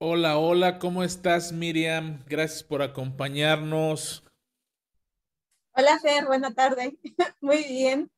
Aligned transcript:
Hola, 0.00 0.38
hola, 0.38 0.78
¿cómo 0.78 1.02
estás, 1.02 1.50
Miriam? 1.50 2.22
Gracias 2.28 2.62
por 2.62 2.82
acompañarnos. 2.82 4.22
Hola, 5.72 5.98
Fer, 5.98 6.24
buena 6.24 6.54
tarde. 6.54 6.96
Muy 7.40 7.64
bien. 7.64 8.08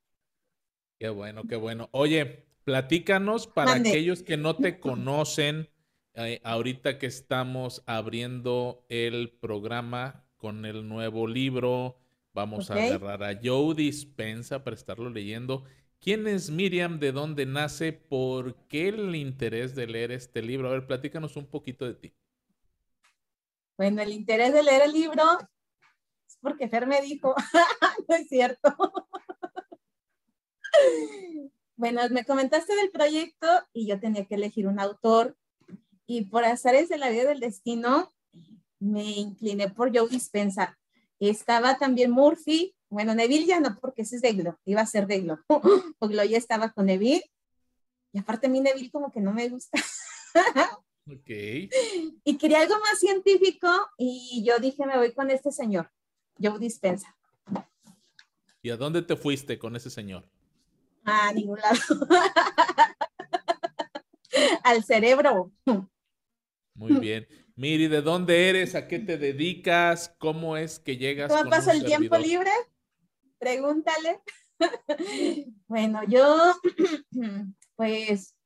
Qué 0.98 1.08
bueno, 1.08 1.44
qué 1.48 1.56
bueno. 1.56 1.88
Oye, 1.92 2.44
platícanos 2.64 3.46
para 3.46 3.72
aquellos 3.72 4.22
que 4.22 4.36
no 4.36 4.56
te 4.56 4.78
conocen, 4.78 5.70
eh, 6.12 6.42
ahorita 6.44 6.98
que 6.98 7.06
estamos 7.06 7.82
abriendo 7.86 8.84
el 8.90 9.30
programa 9.30 10.26
con 10.36 10.66
el 10.66 10.86
nuevo 10.86 11.26
libro, 11.26 11.96
vamos 12.34 12.70
a 12.70 12.74
agarrar 12.74 13.24
a 13.24 13.40
Joe 13.42 13.74
Dispensa 13.74 14.64
para 14.64 14.76
estarlo 14.76 15.08
leyendo. 15.08 15.64
¿Quién 16.00 16.26
es 16.26 16.50
Miriam? 16.50 16.98
¿De 16.98 17.12
dónde 17.12 17.44
nace? 17.44 17.92
¿Por 17.92 18.54
qué 18.68 18.88
el 18.88 19.14
interés 19.14 19.74
de 19.74 19.86
leer 19.86 20.12
este 20.12 20.40
libro? 20.40 20.68
A 20.68 20.72
ver, 20.72 20.86
platícanos 20.86 21.36
un 21.36 21.46
poquito 21.46 21.84
de 21.84 21.94
ti. 21.94 22.14
Bueno, 23.76 24.00
el 24.00 24.12
interés 24.12 24.54
de 24.54 24.62
leer 24.62 24.80
el 24.82 24.92
libro 24.92 25.22
es 26.26 26.38
porque 26.40 26.68
Fer 26.68 26.86
me 26.86 27.02
dijo, 27.02 27.34
no 28.08 28.14
es 28.14 28.28
cierto. 28.28 28.74
bueno, 31.76 32.00
me 32.10 32.24
comentaste 32.24 32.74
del 32.76 32.90
proyecto 32.90 33.46
y 33.74 33.86
yo 33.86 34.00
tenía 34.00 34.24
que 34.24 34.36
elegir 34.36 34.68
un 34.68 34.80
autor 34.80 35.36
y 36.06 36.24
por 36.24 36.46
azares 36.46 36.88
de 36.88 36.96
la 36.96 37.10
vida 37.10 37.28
del 37.28 37.40
destino 37.40 38.10
me 38.78 39.04
incliné 39.04 39.68
por 39.68 39.94
Joe 39.94 40.08
Dispensa. 40.08 40.78
Estaba 41.18 41.76
también 41.76 42.10
Murphy, 42.10 42.74
bueno, 42.90 43.14
Neville 43.14 43.46
ya 43.46 43.60
no, 43.60 43.78
porque 43.80 44.02
ese 44.02 44.16
es 44.16 44.22
Deglo, 44.22 44.58
iba 44.64 44.80
a 44.80 44.86
ser 44.86 45.06
Deglo. 45.06 45.38
Oglo 46.00 46.24
ya 46.24 46.36
estaba 46.36 46.72
con 46.72 46.86
Neville. 46.86 47.22
Y 48.12 48.18
aparte 48.18 48.48
a 48.48 48.50
mí 48.50 48.60
Neville 48.60 48.90
como 48.90 49.12
que 49.12 49.20
no 49.20 49.32
me 49.32 49.48
gusta. 49.48 49.78
ok. 51.06 51.30
Y 52.24 52.36
quería 52.36 52.60
algo 52.60 52.74
más 52.80 52.98
científico 52.98 53.68
y 53.96 54.42
yo 54.44 54.58
dije, 54.58 54.84
me 54.86 54.96
voy 54.96 55.12
con 55.12 55.30
este 55.30 55.52
señor, 55.52 55.90
Joe 56.40 56.58
Dispensa. 56.58 57.16
¿Y 58.62 58.70
a 58.70 58.76
dónde 58.76 59.02
te 59.02 59.16
fuiste 59.16 59.58
con 59.58 59.76
ese 59.76 59.88
señor? 59.88 60.28
A 61.04 61.32
ningún 61.32 61.58
lado. 61.58 61.78
Al 64.64 64.84
cerebro. 64.84 65.52
Muy 66.74 66.94
bien. 66.94 67.26
Miri, 67.56 67.88
¿de 67.88 68.02
dónde 68.02 68.48
eres? 68.48 68.74
¿A 68.74 68.86
qué 68.86 68.98
te 68.98 69.16
dedicas? 69.16 70.14
¿Cómo 70.18 70.56
es 70.56 70.78
que 70.78 70.96
llegas? 70.96 71.30
¿Cómo 71.30 71.50
pasa 71.50 71.72
el 71.72 71.84
tiempo 71.84 72.16
libre? 72.18 72.50
Pregúntale. 73.40 74.20
bueno, 75.66 76.02
yo, 76.04 76.54
pues, 77.76 78.36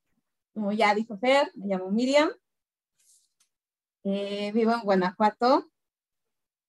como 0.54 0.70
ya 0.70 0.94
dijo 0.94 1.18
Fer, 1.18 1.50
me 1.56 1.66
llamo 1.66 1.90
Miriam. 1.90 2.30
Eh, 4.04 4.52
vivo 4.54 4.72
en 4.72 4.82
Guanajuato. 4.82 5.68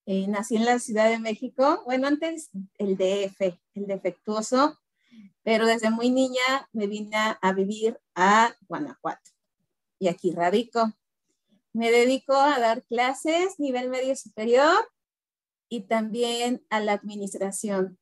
Eh, 0.08 0.28
nací 0.28 0.56
en 0.56 0.66
la 0.66 0.80
Ciudad 0.80 1.08
de 1.08 1.20
México. 1.20 1.84
Bueno, 1.86 2.08
antes 2.08 2.50
el 2.80 2.98
DF, 2.98 3.60
el 3.76 3.86
defectuoso, 3.86 4.80
pero 5.44 5.68
desde 5.68 5.92
muy 5.92 6.10
niña 6.10 6.68
me 6.74 6.88
vine 6.88 7.16
a 7.40 7.54
vivir 7.54 8.00
a 8.16 8.56
Guanajuato. 8.68 9.32
Y 10.00 10.08
aquí 10.08 10.32
radico. 10.32 10.92
Me 11.74 11.92
dedico 11.92 12.34
a 12.34 12.60
dar 12.60 12.84
clases 12.86 13.60
nivel 13.60 13.90
medio 13.90 14.16
superior 14.16 14.90
y 15.70 15.82
también 15.82 16.66
a 16.72 16.80
la 16.80 16.94
administración. 16.94 18.00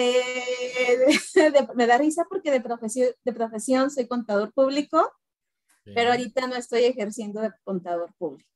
Eh, 0.00 1.06
me 1.74 1.86
da 1.86 1.98
risa 1.98 2.24
porque 2.28 2.52
de 2.52 2.60
profesión, 2.60 3.08
de 3.24 3.32
profesión 3.32 3.90
soy 3.90 4.06
contador 4.06 4.52
público, 4.52 5.10
pero 5.84 6.12
ahorita 6.12 6.46
no 6.46 6.54
estoy 6.54 6.84
ejerciendo 6.84 7.40
de 7.40 7.50
contador 7.64 8.14
público. 8.16 8.48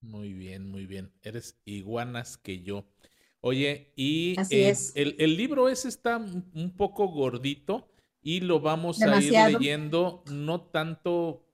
Muy 0.00 0.32
bien, 0.32 0.68
muy 0.68 0.86
bien. 0.86 1.12
Eres 1.22 1.60
iguanas 1.64 2.38
que 2.38 2.62
yo. 2.62 2.86
Oye, 3.40 3.92
y 3.94 4.34
eh, 4.50 4.74
El, 4.94 5.36
libro 5.36 5.68
ese 5.68 5.88
está 5.88 6.16
un 6.16 6.74
poco 6.76 7.08
gordito 7.08 7.88
y 8.20 8.40
lo 8.40 8.60
vamos 8.60 9.00
a 9.02 9.20
ir 9.20 9.32
leyendo, 9.32 10.24
no 10.30 10.62
tanto 10.62 11.46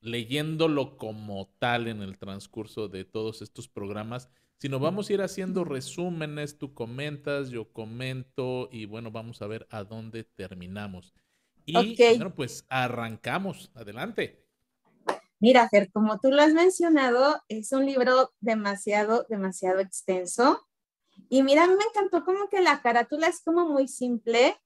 leyéndolo 0.00 0.96
como 0.96 1.48
tal 1.58 1.88
en 1.88 2.02
el 2.02 2.18
transcurso 2.18 2.88
de 2.88 3.04
todos 3.04 3.42
estos 3.42 3.68
programas, 3.68 4.30
sino 4.64 4.78
vamos 4.78 5.10
a 5.10 5.12
ir 5.12 5.20
haciendo 5.20 5.62
resúmenes, 5.62 6.56
tú 6.56 6.72
comentas, 6.72 7.50
yo 7.50 7.70
comento 7.70 8.70
y 8.72 8.86
bueno, 8.86 9.10
vamos 9.10 9.42
a 9.42 9.46
ver 9.46 9.66
a 9.70 9.84
dónde 9.84 10.24
terminamos. 10.24 11.12
Y 11.66 11.94
bueno, 12.16 12.34
pues 12.34 12.64
arrancamos, 12.70 13.70
adelante. 13.74 14.42
Mira, 15.38 15.68
Fer, 15.68 15.92
como 15.92 16.18
tú 16.18 16.30
lo 16.30 16.40
has 16.40 16.54
mencionado, 16.54 17.42
es 17.48 17.72
un 17.72 17.84
libro 17.84 18.32
demasiado, 18.40 19.26
demasiado 19.28 19.80
extenso. 19.80 20.66
Y 21.28 21.42
mira, 21.42 21.66
me 21.66 21.74
encantó 21.74 22.24
como 22.24 22.48
que 22.48 22.62
la 22.62 22.80
carátula 22.80 23.26
es 23.26 23.42
como 23.42 23.68
muy 23.68 23.86
simple, 23.86 24.56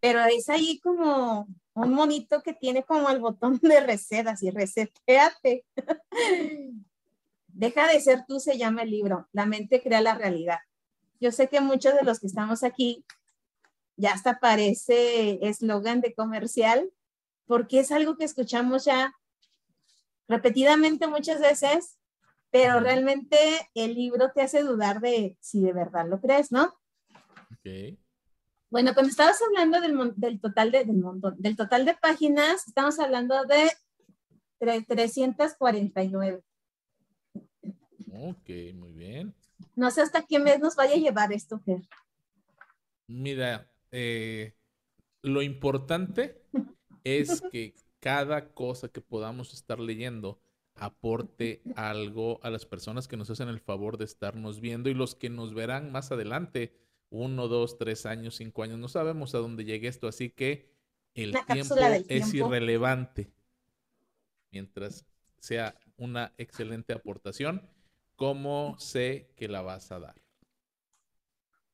pero 0.00 0.24
es 0.24 0.48
ahí 0.48 0.80
como 0.80 1.46
un 1.74 1.92
monito 1.92 2.42
que 2.42 2.54
tiene 2.54 2.82
como 2.82 3.10
el 3.10 3.20
botón 3.20 3.58
de 3.60 3.80
recetas 3.80 4.42
y 4.42 4.50
reseteate. 4.50 5.66
Deja 7.56 7.88
de 7.88 7.98
ser 8.02 8.26
tú, 8.28 8.38
se 8.38 8.58
llama 8.58 8.82
el 8.82 8.90
libro. 8.90 9.28
La 9.32 9.46
mente 9.46 9.82
crea 9.82 10.02
la 10.02 10.14
realidad. 10.14 10.58
Yo 11.20 11.32
sé 11.32 11.48
que 11.48 11.62
muchos 11.62 11.94
de 11.94 12.02
los 12.02 12.20
que 12.20 12.26
estamos 12.26 12.62
aquí 12.62 13.02
ya 13.96 14.12
hasta 14.12 14.40
parece 14.40 15.38
eslogan 15.40 16.02
de 16.02 16.12
comercial, 16.12 16.90
porque 17.46 17.80
es 17.80 17.92
algo 17.92 18.18
que 18.18 18.24
escuchamos 18.24 18.84
ya 18.84 19.14
repetidamente 20.28 21.06
muchas 21.06 21.40
veces, 21.40 21.96
pero 22.50 22.78
realmente 22.78 23.38
el 23.74 23.94
libro 23.94 24.32
te 24.34 24.42
hace 24.42 24.62
dudar 24.62 25.00
de 25.00 25.38
si 25.40 25.62
de 25.62 25.72
verdad 25.72 26.06
lo 26.06 26.20
crees, 26.20 26.52
¿no? 26.52 26.74
Ok. 27.52 27.96
Bueno, 28.68 28.92
cuando 28.92 29.08
estabas 29.08 29.40
hablando 29.40 29.80
del, 29.80 30.40
total 30.42 30.72
de, 30.72 30.84
del, 30.84 31.02
del 31.38 31.56
total 31.56 31.86
de 31.86 31.94
páginas, 31.94 32.68
estamos 32.68 32.98
hablando 32.98 33.46
de 33.46 33.72
349. 34.58 36.42
Ok, 38.18 38.48
muy 38.74 38.92
bien. 38.92 39.34
No 39.74 39.90
sé 39.90 40.02
hasta 40.02 40.26
qué 40.26 40.38
mes 40.38 40.60
nos 40.60 40.76
vaya 40.76 40.94
a 40.94 40.98
llevar 40.98 41.32
esto, 41.32 41.58
Fer. 41.60 41.82
Mira, 43.06 43.70
eh, 43.90 44.54
lo 45.22 45.42
importante 45.42 46.42
es 47.04 47.40
que 47.52 47.74
cada 48.00 48.52
cosa 48.52 48.88
que 48.88 49.00
podamos 49.00 49.52
estar 49.54 49.78
leyendo 49.78 50.40
aporte 50.74 51.62
algo 51.74 52.38
a 52.42 52.50
las 52.50 52.66
personas 52.66 53.08
que 53.08 53.16
nos 53.16 53.30
hacen 53.30 53.48
el 53.48 53.60
favor 53.60 53.96
de 53.96 54.04
estarnos 54.04 54.60
viendo 54.60 54.90
y 54.90 54.94
los 54.94 55.14
que 55.14 55.30
nos 55.30 55.54
verán 55.54 55.90
más 55.90 56.12
adelante, 56.12 56.74
uno, 57.08 57.48
dos, 57.48 57.78
tres 57.78 58.04
años, 58.04 58.36
cinco 58.36 58.62
años, 58.62 58.78
no 58.78 58.88
sabemos 58.88 59.34
a 59.34 59.38
dónde 59.38 59.64
llegue 59.64 59.88
esto, 59.88 60.06
así 60.06 60.30
que 60.30 60.70
el 61.14 61.34
tiempo 61.46 61.76
es 62.08 62.34
irrelevante 62.34 63.32
mientras 64.50 65.06
sea 65.38 65.74
una 65.96 66.34
excelente 66.36 66.92
aportación 66.92 67.66
¿cómo 68.16 68.76
sé 68.78 69.30
que 69.36 69.48
la 69.48 69.62
vas 69.62 69.92
a 69.92 70.00
dar? 70.00 70.14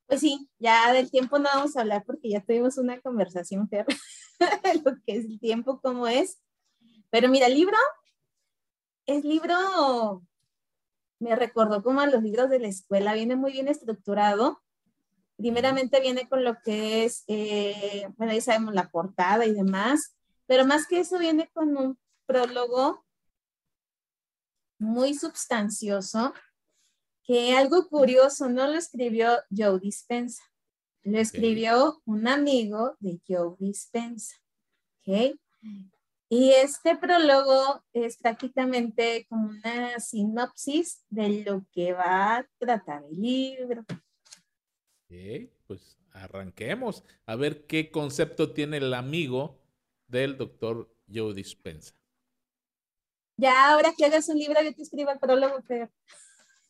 Pues 0.06 0.20
sí, 0.20 0.50
ya 0.58 0.92
del 0.92 1.10
tiempo 1.10 1.38
no 1.38 1.48
vamos 1.54 1.76
a 1.76 1.80
hablar 1.80 2.04
porque 2.04 2.28
ya 2.28 2.40
tuvimos 2.40 2.76
una 2.76 3.00
conversación 3.00 3.68
fea 3.68 3.86
lo 4.84 4.96
que 5.06 5.16
es 5.16 5.24
el 5.24 5.40
tiempo, 5.40 5.80
cómo 5.80 6.06
es. 6.06 6.42
Pero 7.10 7.28
mira, 7.28 7.46
el 7.46 7.54
libro, 7.54 7.76
el 9.06 9.22
libro 9.22 10.22
me 11.18 11.36
recordó 11.36 11.82
como 11.82 12.00
a 12.00 12.06
los 12.06 12.22
libros 12.22 12.50
de 12.50 12.58
la 12.58 12.68
escuela, 12.68 13.14
viene 13.14 13.36
muy 13.36 13.52
bien 13.52 13.68
estructurado. 13.68 14.60
Primeramente 15.36 16.00
viene 16.00 16.28
con 16.28 16.44
lo 16.44 16.56
que 16.62 17.04
es, 17.04 17.24
eh, 17.28 18.06
bueno, 18.16 18.32
ya 18.32 18.40
sabemos 18.40 18.74
la 18.74 18.90
portada 18.90 19.46
y 19.46 19.54
demás, 19.54 20.16
pero 20.46 20.66
más 20.66 20.86
que 20.86 21.00
eso 21.00 21.18
viene 21.18 21.48
con 21.52 21.76
un 21.76 21.98
prólogo 22.26 23.04
muy 24.82 25.14
sustancioso, 25.14 26.34
que 27.24 27.54
algo 27.54 27.88
curioso 27.88 28.48
no 28.48 28.66
lo 28.66 28.74
escribió 28.74 29.38
Joe 29.56 29.78
Dispensa, 29.78 30.42
lo 31.04 31.18
escribió 31.18 32.02
un 32.04 32.28
amigo 32.28 32.96
de 32.98 33.20
Joe 33.26 33.56
Dispensa. 33.58 34.36
¿okay? 35.00 35.38
Y 36.28 36.50
este 36.50 36.96
prólogo 36.96 37.84
es 37.92 38.16
prácticamente 38.16 39.26
como 39.28 39.50
una 39.50 40.00
sinopsis 40.00 41.04
de 41.10 41.44
lo 41.44 41.64
que 41.72 41.92
va 41.92 42.38
a 42.38 42.48
tratar 42.58 43.04
el 43.04 43.20
libro. 43.20 43.84
Ok, 45.02 45.50
pues 45.66 45.98
arranquemos 46.10 47.04
a 47.26 47.36
ver 47.36 47.66
qué 47.66 47.90
concepto 47.90 48.52
tiene 48.52 48.78
el 48.78 48.94
amigo 48.94 49.60
del 50.06 50.38
doctor 50.38 50.90
Joe 51.12 51.34
Dispensa. 51.34 51.94
Ya, 53.42 53.72
ahora 53.72 53.92
que 53.98 54.04
hagas 54.04 54.28
un 54.28 54.38
libro, 54.38 54.62
yo 54.62 54.72
te 54.72 54.82
escribo 54.82 55.10
el 55.10 55.18
prólogo, 55.18 55.60
Fer. 55.62 55.90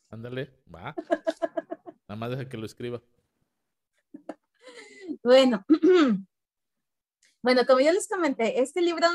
Ándale, 0.09 0.59
va. 0.73 0.95
Nada 2.07 2.15
más 2.17 2.31
deja 2.31 2.49
que 2.49 2.57
lo 2.57 2.65
escriba. 2.65 2.99
Bueno, 5.21 5.63
bueno, 7.43 7.61
como 7.67 7.79
yo 7.79 7.91
les 7.91 8.07
comenté, 8.07 8.59
este 8.59 8.81
libro 8.81 9.05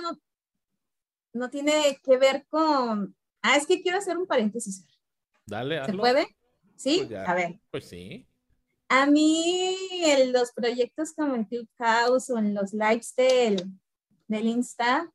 no 1.33 1.51
tiene 1.51 1.99
que 2.05 2.17
ver 2.17 2.47
con... 2.49 3.17
Ah, 3.43 3.57
es 3.57 3.67
que 3.67 3.83
quiero 3.83 3.99
hacer 3.99 4.17
un 4.17 4.29
paréntesis. 4.29 4.87
Dale, 5.45 5.85
¿Se 5.85 5.95
puede? 5.95 6.29
Sí, 6.77 7.07
pues 7.09 7.29
a 7.29 7.35
ver. 7.35 7.61
Pues 7.73 7.89
sí. 7.89 8.25
A 8.89 9.07
mí 9.07 9.77
en 10.05 10.33
los 10.33 10.53
proyectos 10.53 11.13
como 11.13 11.35
en 11.35 11.45
Clubhouse 11.45 12.31
o 12.31 12.39
en 12.39 12.55
los 12.55 12.73
lives 12.73 13.17
del, 13.17 13.65
del 14.29 14.47
Insta, 14.47 15.13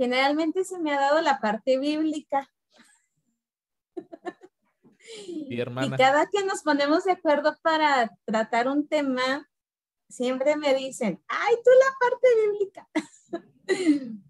generalmente 0.00 0.64
se 0.64 0.78
me 0.78 0.94
ha 0.94 0.98
dado 0.98 1.20
la 1.20 1.38
parte 1.40 1.78
bíblica. 1.78 2.50
Y, 5.26 5.60
hermana. 5.60 5.94
y 5.94 5.98
cada 5.98 6.26
que 6.26 6.42
nos 6.42 6.62
ponemos 6.62 7.04
de 7.04 7.12
acuerdo 7.12 7.54
para 7.60 8.10
tratar 8.24 8.66
un 8.68 8.88
tema, 8.88 9.46
siempre 10.08 10.56
me 10.56 10.74
dicen, 10.74 11.22
ay, 11.28 11.54
tú 11.62 11.70
la 11.78 11.94
parte 12.00 12.28
bíblica. 12.40 12.88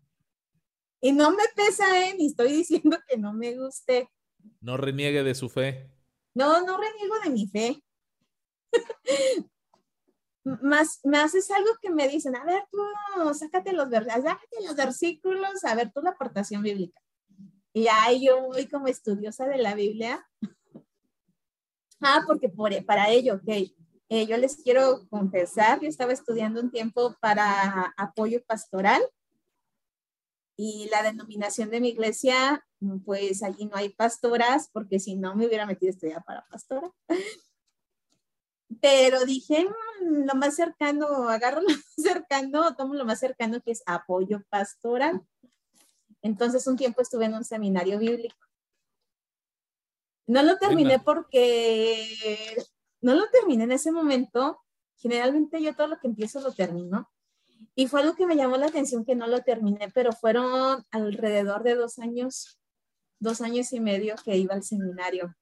y 1.01 1.13
no 1.13 1.31
me 1.31 1.45
pesa, 1.55 1.85
¿eh? 2.05 2.17
Ni 2.19 2.27
estoy 2.27 2.51
diciendo 2.51 2.99
que 3.07 3.17
no 3.17 3.33
me 3.33 3.57
guste. 3.57 4.11
No 4.61 4.77
reniegue 4.77 5.23
de 5.23 5.37
su 5.37 5.49
fe. 5.49 5.89
No, 6.35 6.67
no 6.67 6.81
reniego 6.81 7.15
de 7.23 7.31
mi 7.31 7.47
fe. 7.47 7.85
más, 10.45 11.01
más 11.05 11.35
es 11.35 11.51
algo 11.51 11.71
que 11.83 11.91
me 11.91 12.09
dicen, 12.09 12.35
a 12.37 12.45
ver, 12.45 12.63
tú, 12.71 12.79
sácate 13.35 13.73
los, 13.73 13.91
sácate 13.91 14.65
los 14.65 14.77
versículos, 14.77 15.65
a 15.65 15.75
ver, 15.75 15.93
tú 15.93 16.01
la 16.01 16.11
aportación 16.11 16.63
bíblica. 16.63 17.01
Y 17.73 17.87
ahí 17.89 18.27
yo 18.27 18.43
voy 18.43 18.67
como 18.67 18.89
estudiosa 18.89 19.47
de 19.47 19.59
la 19.59 19.75
Biblia. 19.75 20.27
ah, 22.01 22.23
porque 22.27 22.49
por, 22.49 22.85
para 22.85 23.11
ello, 23.11 23.35
ok. 23.35 23.73
Eh, 24.13 24.27
yo 24.27 24.37
les 24.39 24.57
quiero 24.57 25.07
confesar, 25.09 25.81
yo 25.81 25.89
estaba 25.89 26.13
estudiando 26.13 26.61
un 26.61 26.73
tiempo 26.73 27.17
para 27.21 27.95
apoyo 27.97 28.43
pastoral 28.45 29.01
y 30.57 30.89
la 30.91 31.03
denominación 31.03 31.71
de 31.71 31.81
mi 31.81 31.89
iglesia, 31.91 32.67
pues 33.07 33.43
allí 33.43 33.67
no 33.67 33.77
hay 33.77 33.91
pastoras, 33.91 34.69
porque 34.73 34.99
si 34.99 35.17
no 35.17 35.35
me 35.35 35.47
hubiera 35.47 35.65
metido 35.65 35.89
a 35.89 35.95
estudiar 35.95 36.25
para 36.25 36.45
pastora. 36.49 36.91
Pero 38.81 39.25
dije, 39.25 39.67
mm, 40.03 40.27
lo 40.27 40.35
más 40.35 40.57
cercano, 40.57 41.29
agarro 41.29 41.61
lo 41.61 41.69
más 41.69 41.85
cercano, 41.97 42.75
tomo 42.77 42.95
lo 42.95 43.05
más 43.05 43.21
cercano 43.21 43.61
que 43.61 43.73
es 43.73 43.83
apoyo 43.87 44.43
pastoral. 44.49 45.23
Entonces 46.23 46.67
un 46.67 46.77
tiempo 46.77 47.03
estuve 47.03 47.27
en 47.27 47.35
un 47.35 47.45
seminario 47.45 47.99
bíblico. 47.99 48.37
No 50.27 50.43
lo 50.43 50.59
terminé 50.59 51.01
porque, 51.01 52.57
no 53.01 53.15
lo 53.15 53.29
terminé 53.31 53.65
en 53.65 53.73
ese 53.73 53.91
momento. 53.91 54.61
Generalmente 54.97 55.61
yo 55.61 55.75
todo 55.75 55.89
lo 55.89 55.99
que 55.99 56.07
empiezo 56.07 56.41
lo 56.41 56.53
termino. 56.53 57.11
Y 57.75 57.89
fue 57.89 58.01
algo 58.01 58.15
que 58.15 58.27
me 58.27 58.37
llamó 58.37 58.57
la 58.57 58.67
atención 58.67 59.05
que 59.05 59.17
no 59.17 59.27
lo 59.27 59.43
terminé, 59.43 59.91
pero 59.93 60.13
fueron 60.13 60.85
alrededor 60.91 61.63
de 61.63 61.75
dos 61.75 61.99
años, 61.99 62.61
dos 63.19 63.41
años 63.41 63.73
y 63.73 63.81
medio 63.81 64.15
que 64.25 64.37
iba 64.37 64.55
al 64.55 64.63
seminario. 64.63 65.35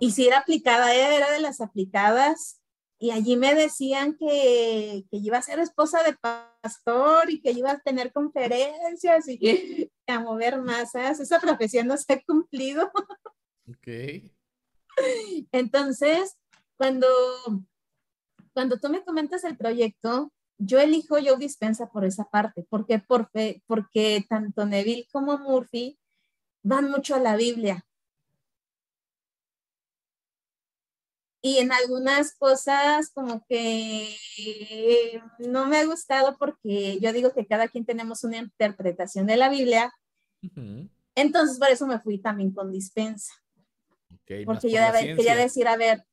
Y 0.00 0.10
si 0.12 0.26
era 0.26 0.38
aplicada, 0.38 0.94
era 0.94 1.30
de 1.30 1.40
las 1.40 1.60
aplicadas. 1.60 2.60
Y 2.98 3.12
allí 3.12 3.36
me 3.36 3.54
decían 3.54 4.16
que, 4.18 5.04
que 5.10 5.16
iba 5.16 5.38
a 5.38 5.42
ser 5.42 5.58
esposa 5.58 6.02
de 6.02 6.16
pastor 6.62 7.30
y 7.30 7.40
que 7.40 7.52
iba 7.52 7.70
a 7.70 7.80
tener 7.80 8.12
conferencias 8.12 9.26
y 9.26 9.90
a 10.06 10.20
mover 10.20 10.60
masas. 10.60 11.18
Esa 11.20 11.40
profesión 11.40 11.86
no 11.86 11.96
se 11.96 12.12
ha 12.12 12.22
cumplido. 12.22 12.90
Ok. 13.68 13.88
Entonces, 15.52 16.36
cuando, 16.76 17.06
cuando 18.52 18.78
tú 18.78 18.88
me 18.90 19.02
comentas 19.02 19.44
el 19.44 19.56
proyecto, 19.56 20.32
yo 20.58 20.78
elijo 20.78 21.18
yo 21.18 21.36
Dispensa 21.36 21.90
por 21.90 22.04
esa 22.04 22.24
parte. 22.24 22.66
¿Por 22.68 22.86
qué? 22.86 22.98
Porque, 22.98 23.62
porque 23.66 24.24
tanto 24.28 24.66
Neville 24.66 25.08
como 25.10 25.38
Murphy 25.38 25.98
van 26.62 26.90
mucho 26.90 27.14
a 27.14 27.20
la 27.20 27.36
Biblia. 27.36 27.86
Y 31.42 31.58
en 31.58 31.72
algunas 31.72 32.34
cosas 32.36 33.10
como 33.10 33.44
que 33.46 35.22
no 35.38 35.66
me 35.66 35.78
ha 35.78 35.86
gustado 35.86 36.36
porque 36.38 36.98
yo 37.00 37.12
digo 37.12 37.32
que 37.32 37.46
cada 37.46 37.68
quien 37.68 37.86
tenemos 37.86 38.24
una 38.24 38.38
interpretación 38.38 39.26
de 39.26 39.36
la 39.36 39.48
Biblia. 39.48 39.92
Entonces 41.14 41.58
por 41.58 41.68
eso 41.68 41.86
me 41.86 42.00
fui 42.00 42.18
también 42.18 42.52
con 42.52 42.70
dispensa. 42.70 43.32
porque 44.44 44.70
yo 44.70 44.78
quería 45.16 45.34
decir, 45.34 45.66
a 45.66 45.76
ver, 45.76 46.04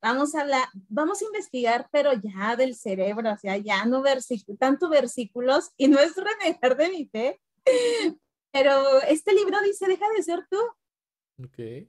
vamos 0.00 0.34
a 0.34 0.40
hablar, 0.40 0.66
vamos 0.88 1.22
a 1.22 1.24
investigar, 1.26 1.88
pero 1.92 2.12
ya 2.14 2.56
del 2.56 2.74
cerebro, 2.74 3.32
o 3.32 3.36
sea, 3.36 3.56
ya 3.56 3.84
no 3.84 4.02
versículos, 4.02 4.58
tanto 4.58 4.88
versículos, 4.88 5.70
y 5.76 5.88
no 5.88 6.00
es 6.00 6.14
renegar 6.16 6.76
de 6.76 6.88
mi 6.88 7.06
fe, 7.06 7.40
pero 8.50 9.00
este 9.02 9.32
libro 9.34 9.60
dice, 9.62 9.86
deja 9.86 10.04
de 10.16 10.22
ser 10.22 10.40
tú. 10.50 10.58
Ok. 11.44 11.88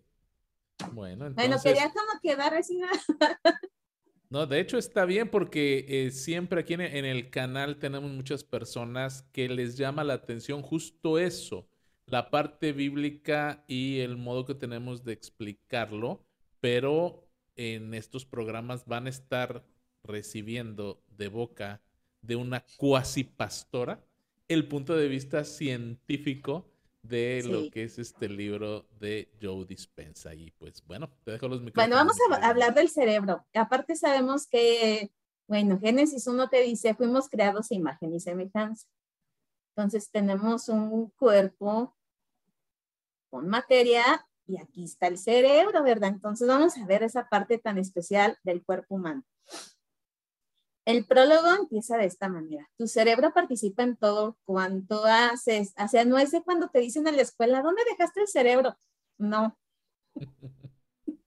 Bueno, 0.91 1.27
entonces... 1.27 1.35
Bueno, 1.35 1.61
quería 1.63 1.91
como 1.91 2.19
quedar 2.21 2.53
así. 2.53 2.79
No, 4.33 4.47
de 4.47 4.59
hecho 4.59 4.79
está 4.79 5.05
bien 5.05 5.29
porque 5.29 5.85
eh, 5.87 6.09
siempre 6.09 6.61
aquí 6.61 6.73
en, 6.73 6.81
el 6.81 7.29
canal 7.29 7.77
tenemos 7.77 8.09
muchas 8.09 8.43
personas 8.43 9.21
que 9.31 9.47
les 9.47 9.77
llama 9.77 10.03
la 10.03 10.15
atención 10.15 10.63
justo 10.63 11.19
eso, 11.19 11.69
la 12.07 12.31
parte 12.31 12.73
bíblica 12.73 13.63
y 13.67 13.99
el 13.99 14.17
modo 14.17 14.43
que 14.43 14.55
tenemos 14.55 15.03
de 15.03 15.13
explicarlo, 15.13 16.25
pero 16.61 17.27
en 17.55 17.93
estos 17.93 18.25
programas 18.25 18.87
van 18.87 19.05
a 19.05 19.11
estar 19.11 19.63
recibiendo 20.03 21.03
de 21.09 21.27
boca 21.27 21.83
de 22.23 22.35
una 22.35 22.65
cuasi 22.77 23.23
pastora 23.25 24.03
el 24.47 24.67
punto 24.67 24.95
de 24.95 25.09
vista 25.09 25.43
científico 25.43 26.72
de 27.03 27.43
lo 27.45 27.69
que 27.69 27.83
es 27.83 27.99
este 27.99 28.29
libro 28.29 28.87
de 28.99 29.29
Joe 29.41 29.65
Dispensa. 29.65 30.33
Y 30.33 30.51
pues 30.51 30.83
bueno, 30.85 31.09
te 31.23 31.31
dejo 31.31 31.47
los 31.47 31.61
micrófonos. 31.61 31.89
Bueno, 31.89 31.95
vamos 31.95 32.41
a 32.41 32.47
hablar 32.49 32.73
del 32.73 32.89
cerebro. 32.89 33.45
Aparte 33.53 33.95
sabemos 33.95 34.47
que, 34.47 35.11
bueno, 35.47 35.79
Génesis 35.79 36.25
1 36.25 36.49
te 36.49 36.61
dice, 36.61 36.95
fuimos 36.95 37.29
creados 37.29 37.69
a 37.69 37.75
imagen 37.75 38.13
y 38.13 38.19
semejanza. 38.19 38.87
Entonces 39.75 40.09
tenemos 40.09 40.69
un 40.69 41.09
cuerpo 41.11 41.95
con 43.29 43.49
materia 43.49 44.25
y 44.45 44.57
aquí 44.57 44.83
está 44.83 45.07
el 45.07 45.17
cerebro, 45.17 45.83
¿verdad? 45.83 46.09
Entonces 46.09 46.47
vamos 46.47 46.77
a 46.77 46.85
ver 46.85 47.03
esa 47.03 47.27
parte 47.27 47.57
tan 47.57 47.77
especial 47.77 48.37
del 48.43 48.63
cuerpo 48.63 48.95
humano. 48.95 49.23
El 50.85 51.05
prólogo 51.05 51.49
empieza 51.59 51.97
de 51.97 52.05
esta 52.05 52.27
manera. 52.27 52.69
Tu 52.77 52.87
cerebro 52.87 53.33
participa 53.33 53.83
en 53.83 53.95
todo 53.95 54.37
cuanto 54.43 55.05
haces. 55.05 55.73
O 55.77 55.87
sea, 55.87 56.03
no 56.03 56.17
es 56.17 56.31
de 56.31 56.43
cuando 56.43 56.69
te 56.69 56.79
dicen 56.79 57.07
en 57.07 57.15
la 57.15 57.21
escuela, 57.21 57.61
¿dónde 57.61 57.83
dejaste 57.89 58.21
el 58.21 58.27
cerebro? 58.27 58.75
No. 59.17 59.57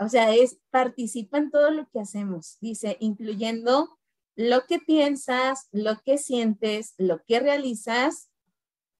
o 0.00 0.08
sea, 0.08 0.34
es 0.34 0.58
participa 0.70 1.38
en 1.38 1.50
todo 1.50 1.70
lo 1.70 1.88
que 1.90 2.00
hacemos. 2.00 2.58
Dice, 2.60 2.96
incluyendo 3.00 3.98
lo 4.34 4.66
que 4.66 4.80
piensas, 4.80 5.68
lo 5.70 6.00
que 6.04 6.18
sientes, 6.18 6.94
lo 6.98 7.22
que 7.24 7.40
realizas 7.40 8.30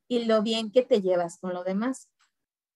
y 0.09 0.25
lo 0.25 0.43
bien 0.43 0.71
que 0.71 0.83
te 0.83 1.02
llevas 1.02 1.38
con 1.38 1.52
lo 1.52 1.64
demás 1.64 2.09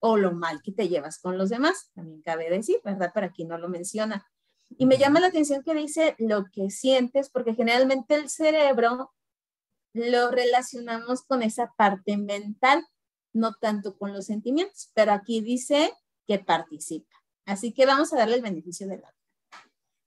o 0.00 0.16
lo 0.16 0.32
mal 0.32 0.60
que 0.62 0.72
te 0.72 0.88
llevas 0.88 1.18
con 1.20 1.38
los 1.38 1.50
demás. 1.50 1.90
También 1.94 2.22
cabe 2.22 2.50
decir, 2.50 2.80
¿verdad? 2.84 3.12
Para 3.12 3.30
quien 3.30 3.48
no 3.48 3.58
lo 3.58 3.68
menciona. 3.68 4.26
Y 4.78 4.86
me 4.86 4.98
llama 4.98 5.20
la 5.20 5.28
atención 5.28 5.62
que 5.62 5.74
dice 5.74 6.14
lo 6.18 6.46
que 6.52 6.70
sientes, 6.70 7.30
porque 7.30 7.54
generalmente 7.54 8.14
el 8.14 8.30
cerebro 8.30 9.12
lo 9.92 10.30
relacionamos 10.30 11.22
con 11.22 11.42
esa 11.42 11.72
parte 11.76 12.16
mental, 12.16 12.86
no 13.32 13.54
tanto 13.54 13.96
con 13.98 14.12
los 14.12 14.26
sentimientos, 14.26 14.90
pero 14.94 15.12
aquí 15.12 15.40
dice 15.40 15.92
que 16.26 16.38
participa. 16.38 17.14
Así 17.44 17.72
que 17.72 17.86
vamos 17.86 18.12
a 18.12 18.16
darle 18.16 18.36
el 18.36 18.42
beneficio 18.42 18.86
de 18.86 18.98
la 18.98 19.14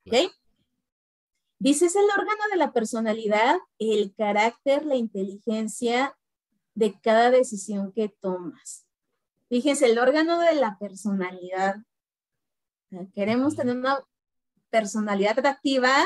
¿Ok? 0.06 0.32
Dice, 1.60 1.86
es 1.86 1.96
el 1.96 2.06
órgano 2.06 2.44
de 2.52 2.58
la 2.58 2.74
personalidad, 2.74 3.58
el 3.80 4.14
carácter, 4.16 4.86
la 4.86 4.96
inteligencia 4.96 6.18
de 6.76 7.00
cada 7.00 7.32
decisión 7.32 7.94
que 7.94 8.10
tomas. 8.10 8.86
Fíjense, 9.48 9.86
el 9.86 9.98
órgano 9.98 10.40
de 10.40 10.56
la 10.56 10.78
personalidad. 10.78 11.78
Queremos 13.16 13.56
tener 13.56 13.78
una 13.78 14.04
personalidad 14.74 15.38
atractiva, 15.38 16.04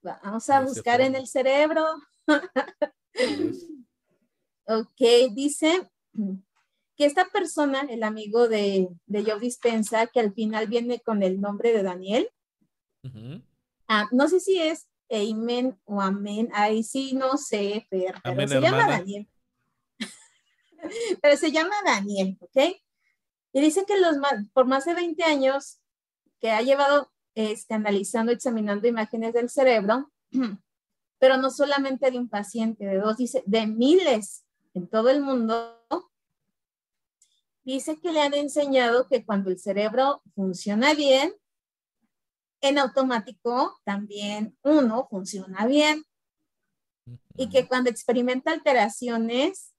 vamos 0.00 0.48
a 0.48 0.60
buscar 0.60 1.00
en 1.00 1.16
el 1.16 1.26
cerebro. 1.26 1.84
ok, 4.68 5.00
dice 5.32 5.90
que 6.96 7.04
esta 7.04 7.24
persona, 7.24 7.80
el 7.90 8.04
amigo 8.04 8.46
de, 8.46 8.88
de 9.06 9.24
Joe 9.24 9.40
Dispensa, 9.40 10.06
que 10.06 10.20
al 10.20 10.32
final 10.32 10.68
viene 10.68 11.00
con 11.00 11.24
el 11.24 11.40
nombre 11.40 11.72
de 11.72 11.82
Daniel, 11.82 12.30
ah, 13.88 14.08
no 14.12 14.28
sé 14.28 14.38
si 14.38 14.62
es 14.62 14.86
Amen 15.10 15.76
o 15.84 16.00
Amén, 16.00 16.48
ahí 16.54 16.84
sí 16.84 17.14
no 17.14 17.36
sé, 17.38 17.88
pero, 17.90 18.20
se 18.46 18.60
llama 18.60 18.86
Daniel. 18.86 19.28
pero 21.20 21.36
se 21.36 21.50
llama 21.50 21.74
Daniel, 21.84 22.38
¿ok? 22.38 22.56
Y 23.52 23.60
dice 23.60 23.84
que 23.84 23.98
los, 23.98 24.16
por 24.52 24.66
más 24.66 24.84
de 24.84 24.94
20 24.94 25.24
años 25.24 25.80
que 26.40 26.52
ha 26.52 26.62
llevado 26.62 27.10
este, 27.34 27.74
analizando, 27.74 28.32
examinando 28.32 28.88
imágenes 28.88 29.32
del 29.32 29.48
cerebro, 29.48 30.10
pero 31.18 31.36
no 31.36 31.50
solamente 31.50 32.10
de 32.10 32.18
un 32.18 32.28
paciente, 32.28 32.84
de 32.84 32.98
dos, 32.98 33.16
dice, 33.16 33.42
de 33.46 33.66
miles 33.66 34.44
en 34.74 34.88
todo 34.88 35.10
el 35.10 35.20
mundo, 35.20 35.76
dice 37.64 37.98
que 38.00 38.12
le 38.12 38.20
han 38.20 38.34
enseñado 38.34 39.08
que 39.08 39.24
cuando 39.24 39.50
el 39.50 39.58
cerebro 39.58 40.22
funciona 40.34 40.94
bien, 40.94 41.34
en 42.60 42.78
automático 42.78 43.80
también 43.84 44.56
uno 44.62 45.06
funciona 45.08 45.66
bien. 45.66 46.04
Y 47.36 47.48
que 47.48 47.66
cuando 47.66 47.90
experimenta 47.90 48.52
alteraciones, 48.52 49.74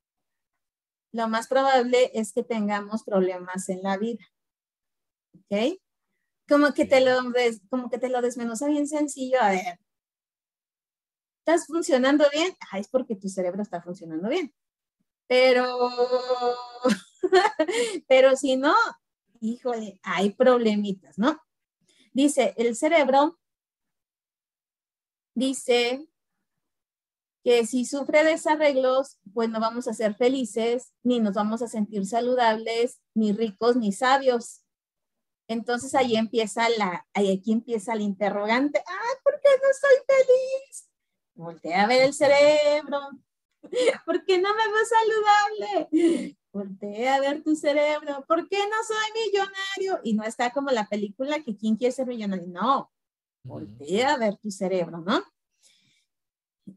lo 1.11 1.27
más 1.27 1.47
probable 1.47 2.11
es 2.13 2.33
que 2.33 2.43
tengamos 2.43 3.03
problemas 3.03 3.69
en 3.69 3.83
la 3.83 3.97
vida. 3.97 4.25
¿Ok? 5.35 5.79
Como 6.51 6.73
que 6.73 6.83
te 6.83 6.99
lo, 6.99 7.17
como 7.69 7.89
que 7.89 7.97
te 7.97 8.09
lo 8.09 8.21
desmenuza 8.21 8.67
bien 8.67 8.85
sencillo. 8.85 9.39
A 9.39 9.51
ver, 9.51 9.79
¿estás 11.39 11.65
funcionando 11.65 12.25
bien? 12.29 12.53
Ah, 12.69 12.77
es 12.77 12.89
porque 12.89 13.15
tu 13.15 13.29
cerebro 13.29 13.61
está 13.61 13.81
funcionando 13.81 14.27
bien. 14.27 14.53
Pero, 15.27 15.65
pero 18.09 18.35
si 18.35 18.57
no, 18.57 18.75
híjole, 19.39 19.97
hay 20.03 20.31
problemitas, 20.31 21.17
¿no? 21.17 21.41
Dice, 22.11 22.53
el 22.57 22.75
cerebro 22.75 23.39
dice 25.33 26.05
que 27.45 27.65
si 27.65 27.85
sufre 27.85 28.25
desarreglos, 28.25 29.19
pues 29.33 29.49
no 29.49 29.61
vamos 29.61 29.87
a 29.87 29.93
ser 29.93 30.15
felices, 30.15 30.91
ni 31.01 31.21
nos 31.21 31.33
vamos 31.33 31.61
a 31.61 31.69
sentir 31.69 32.05
saludables, 32.05 32.99
ni 33.13 33.31
ricos, 33.31 33.77
ni 33.77 33.93
sabios. 33.93 34.60
Entonces 35.51 35.93
ahí 35.95 36.15
empieza 36.15 36.69
la, 36.69 37.05
ahí 37.13 37.37
aquí 37.37 37.51
empieza 37.51 37.93
el 37.93 38.01
interrogante. 38.01 38.81
¡Ay, 38.87 39.15
¿por 39.23 39.33
qué 39.33 39.49
no 39.57 39.67
soy 39.79 39.97
feliz? 40.07 40.89
Voltea 41.33 41.83
a 41.83 41.87
ver 41.87 42.03
el 42.03 42.13
cerebro. 42.13 42.99
¿Por 44.05 44.23
qué 44.23 44.39
no 44.39 44.49
me 44.55 44.63
veo 44.63 45.89
saludable? 45.89 46.37
Voltea 46.53 47.15
a 47.15 47.19
ver 47.19 47.43
tu 47.43 47.55
cerebro. 47.55 48.23
¿Por 48.27 48.47
qué 48.47 48.59
no 48.59 48.75
soy 48.87 49.23
millonario? 49.25 50.01
Y 50.03 50.13
no 50.13 50.23
está 50.23 50.51
como 50.51 50.71
la 50.71 50.87
película 50.87 51.41
que 51.41 51.57
quién 51.57 51.75
quiere 51.75 51.91
ser 51.91 52.07
millonario. 52.07 52.47
No. 52.47 52.91
Voltea 53.43 54.13
a 54.13 54.17
ver 54.17 54.37
tu 54.37 54.51
cerebro, 54.51 54.99
¿no? 54.99 55.21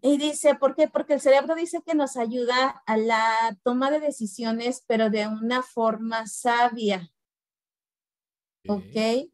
Y 0.02 0.18
dice, 0.18 0.56
¿por 0.56 0.74
qué? 0.74 0.88
Porque 0.88 1.14
el 1.14 1.20
cerebro 1.20 1.54
dice 1.54 1.82
que 1.86 1.94
nos 1.94 2.16
ayuda 2.16 2.82
a 2.86 2.96
la 2.96 3.56
toma 3.62 3.90
de 3.90 4.00
decisiones, 4.00 4.82
pero 4.86 5.10
de 5.10 5.28
una 5.28 5.62
forma 5.62 6.26
sabia. 6.26 7.13
¿Ok? 8.66 9.28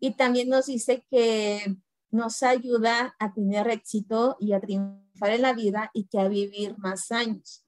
Y 0.00 0.14
también 0.14 0.48
nos 0.48 0.66
dice 0.66 1.04
que 1.10 1.76
nos 2.10 2.42
ayuda 2.42 3.16
a 3.18 3.34
tener 3.34 3.68
éxito 3.68 4.36
y 4.38 4.52
a 4.52 4.60
triunfar 4.60 5.30
en 5.30 5.42
la 5.42 5.52
vida 5.52 5.90
y 5.92 6.04
que 6.04 6.20
a 6.20 6.28
vivir 6.28 6.78
más 6.78 7.10
años. 7.10 7.64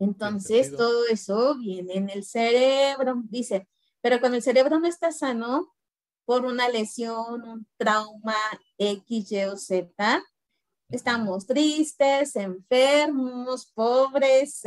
Entonces, 0.00 0.74
todo 0.76 1.06
eso 1.06 1.56
viene 1.58 1.94
en 1.94 2.10
el 2.10 2.24
cerebro, 2.24 3.22
dice, 3.28 3.68
pero 4.00 4.18
cuando 4.20 4.36
el 4.36 4.42
cerebro 4.42 4.80
no 4.80 4.86
está 4.86 5.12
sano 5.12 5.72
por 6.24 6.44
una 6.44 6.68
lesión, 6.68 7.42
un 7.42 7.66
trauma 7.76 8.34
X, 8.78 9.32
Y 9.32 9.44
o 9.44 9.56
Z, 9.56 10.22
Estamos 10.88 11.46
tristes, 11.46 12.36
enfermos, 12.36 13.72
pobres, 13.74 14.62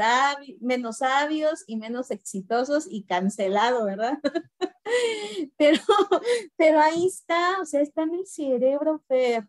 menos 0.59 0.97
sabios 0.97 1.63
y 1.65 1.77
menos 1.77 2.11
exitosos 2.11 2.87
y 2.89 3.03
cancelado, 3.03 3.85
¿verdad? 3.85 4.19
pero, 5.57 5.81
pero 6.57 6.81
ahí 6.81 7.05
está, 7.05 7.61
o 7.61 7.65
sea, 7.65 7.81
está 7.81 8.03
en 8.03 8.15
el 8.15 8.27
cerebro, 8.27 9.01
Fer. 9.07 9.47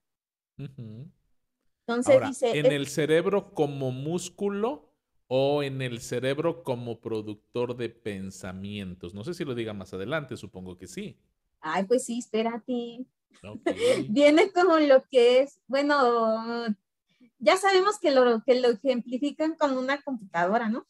Entonces 0.57 2.29
dice... 2.29 2.59
¿En 2.59 2.67
el 2.67 2.87
cerebro 2.87 3.53
como 3.53 3.91
músculo 3.91 4.95
o 5.27 5.65
en 5.65 5.83
el 5.83 6.01
cerebro 6.01 6.63
como 6.63 7.01
productor 7.01 7.77
de 7.77 7.89
pensamientos? 7.89 9.13
No 9.13 9.25
sé 9.25 9.35
si 9.35 9.45
lo 9.45 9.57
diga 9.57 9.73
más 9.73 9.93
adelante, 9.93 10.37
supongo 10.37 10.79
que 10.79 10.87
sí. 10.87 11.19
Ay, 11.61 11.85
pues 11.85 12.05
sí, 12.05 12.21
espérate. 12.21 13.05
Viene 14.09 14.53
como 14.53 14.79
lo 14.79 15.05
que 15.09 15.41
es, 15.41 15.61
bueno, 15.67 16.67
ya 17.39 17.57
sabemos 17.57 17.99
que 17.99 18.11
lo, 18.11 18.43
que 18.45 18.61
lo 18.61 18.69
ejemplifican 18.69 19.55
con 19.57 19.77
una 19.77 20.03
computadora, 20.03 20.69
¿no? 20.69 20.87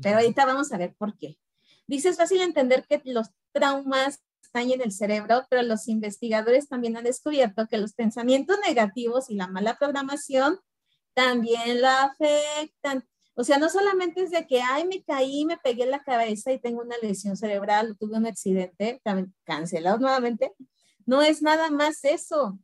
Pero 0.00 0.16
ahorita 0.16 0.46
vamos 0.46 0.72
a 0.72 0.78
ver 0.78 0.94
por 0.96 1.16
qué. 1.18 1.38
Dice, 1.86 2.08
es 2.08 2.16
fácil 2.16 2.40
entender 2.40 2.86
que 2.88 3.02
los 3.04 3.28
traumas 3.52 4.22
están 4.42 4.70
en 4.70 4.82
el 4.82 4.92
cerebro, 4.92 5.46
pero 5.48 5.62
los 5.62 5.88
investigadores 5.88 6.68
también 6.68 6.96
han 6.96 7.04
descubierto 7.04 7.66
que 7.68 7.78
los 7.78 7.94
pensamientos 7.94 8.58
negativos 8.66 9.30
y 9.30 9.34
la 9.34 9.46
mala 9.46 9.76
programación 9.78 10.58
también 11.14 11.80
la 11.80 12.04
afectan. 12.04 13.04
O 13.34 13.44
sea, 13.44 13.58
no 13.58 13.70
solamente 13.70 14.22
es 14.22 14.30
de 14.30 14.46
que, 14.46 14.60
ay, 14.60 14.86
me 14.86 15.02
caí, 15.02 15.46
me 15.46 15.56
pegué 15.56 15.84
en 15.84 15.90
la 15.90 16.02
cabeza 16.02 16.52
y 16.52 16.58
tengo 16.58 16.82
una 16.82 16.96
lesión 17.00 17.36
cerebral, 17.36 17.96
tuve 17.98 18.16
un 18.16 18.26
accidente, 18.26 19.00
también 19.02 19.34
cancelado 19.44 19.98
nuevamente, 19.98 20.52
no 21.06 21.22
es 21.22 21.42
nada 21.42 21.70
más 21.70 22.04
eso, 22.04 22.58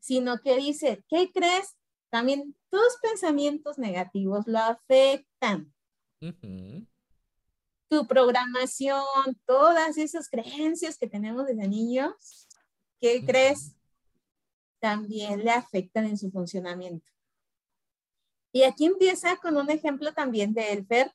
sino 0.00 0.38
que 0.40 0.56
dice, 0.56 1.04
¿qué 1.08 1.30
crees? 1.32 1.76
También 2.10 2.54
tus 2.70 2.96
pensamientos 3.02 3.78
negativos 3.78 4.46
lo 4.46 4.58
afectan. 4.58 5.72
Tu 7.88 8.06
programación, 8.06 9.02
todas 9.46 9.96
esas 9.98 10.28
creencias 10.28 10.98
que 10.98 11.08
tenemos 11.08 11.46
desde 11.46 11.68
niños, 11.68 12.48
¿qué 13.00 13.24
crees? 13.24 13.74
También 14.78 15.44
le 15.44 15.50
afectan 15.50 16.06
en 16.06 16.18
su 16.18 16.30
funcionamiento. 16.30 17.06
Y 18.52 18.62
aquí 18.62 18.86
empieza 18.86 19.36
con 19.36 19.56
un 19.56 19.70
ejemplo 19.70 20.12
también 20.12 20.54
de 20.54 20.72
Elfer, 20.72 21.12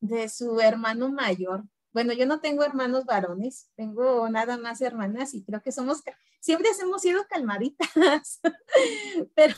de 0.00 0.28
su 0.28 0.60
hermano 0.60 1.10
mayor, 1.10 1.64
bueno, 1.92 2.12
yo 2.12 2.26
no 2.26 2.40
tengo 2.40 2.64
hermanos 2.64 3.04
varones, 3.04 3.70
tengo 3.74 4.28
nada 4.28 4.56
más 4.56 4.80
hermanas 4.80 5.34
y 5.34 5.44
creo 5.44 5.60
que 5.60 5.72
somos, 5.72 6.02
siempre 6.40 6.68
hemos 6.80 7.02
sido 7.02 7.24
calmaditas, 7.28 8.40
pero... 9.34 9.56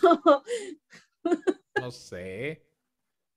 No 1.80 1.90
sé, 1.90 2.66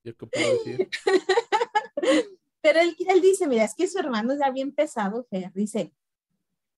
yo 0.02 0.16
qué 0.16 0.26
puedo 0.26 0.52
decir. 0.52 0.88
Pero 2.60 2.80
él, 2.80 2.96
él 3.08 3.20
dice, 3.20 3.46
mira, 3.46 3.62
es 3.62 3.76
que 3.76 3.86
su 3.86 3.96
hermano 3.96 4.32
es 4.32 4.40
ya 4.40 4.50
bien 4.50 4.74
pesado, 4.74 5.24
Fer, 5.30 5.52
dice, 5.52 5.94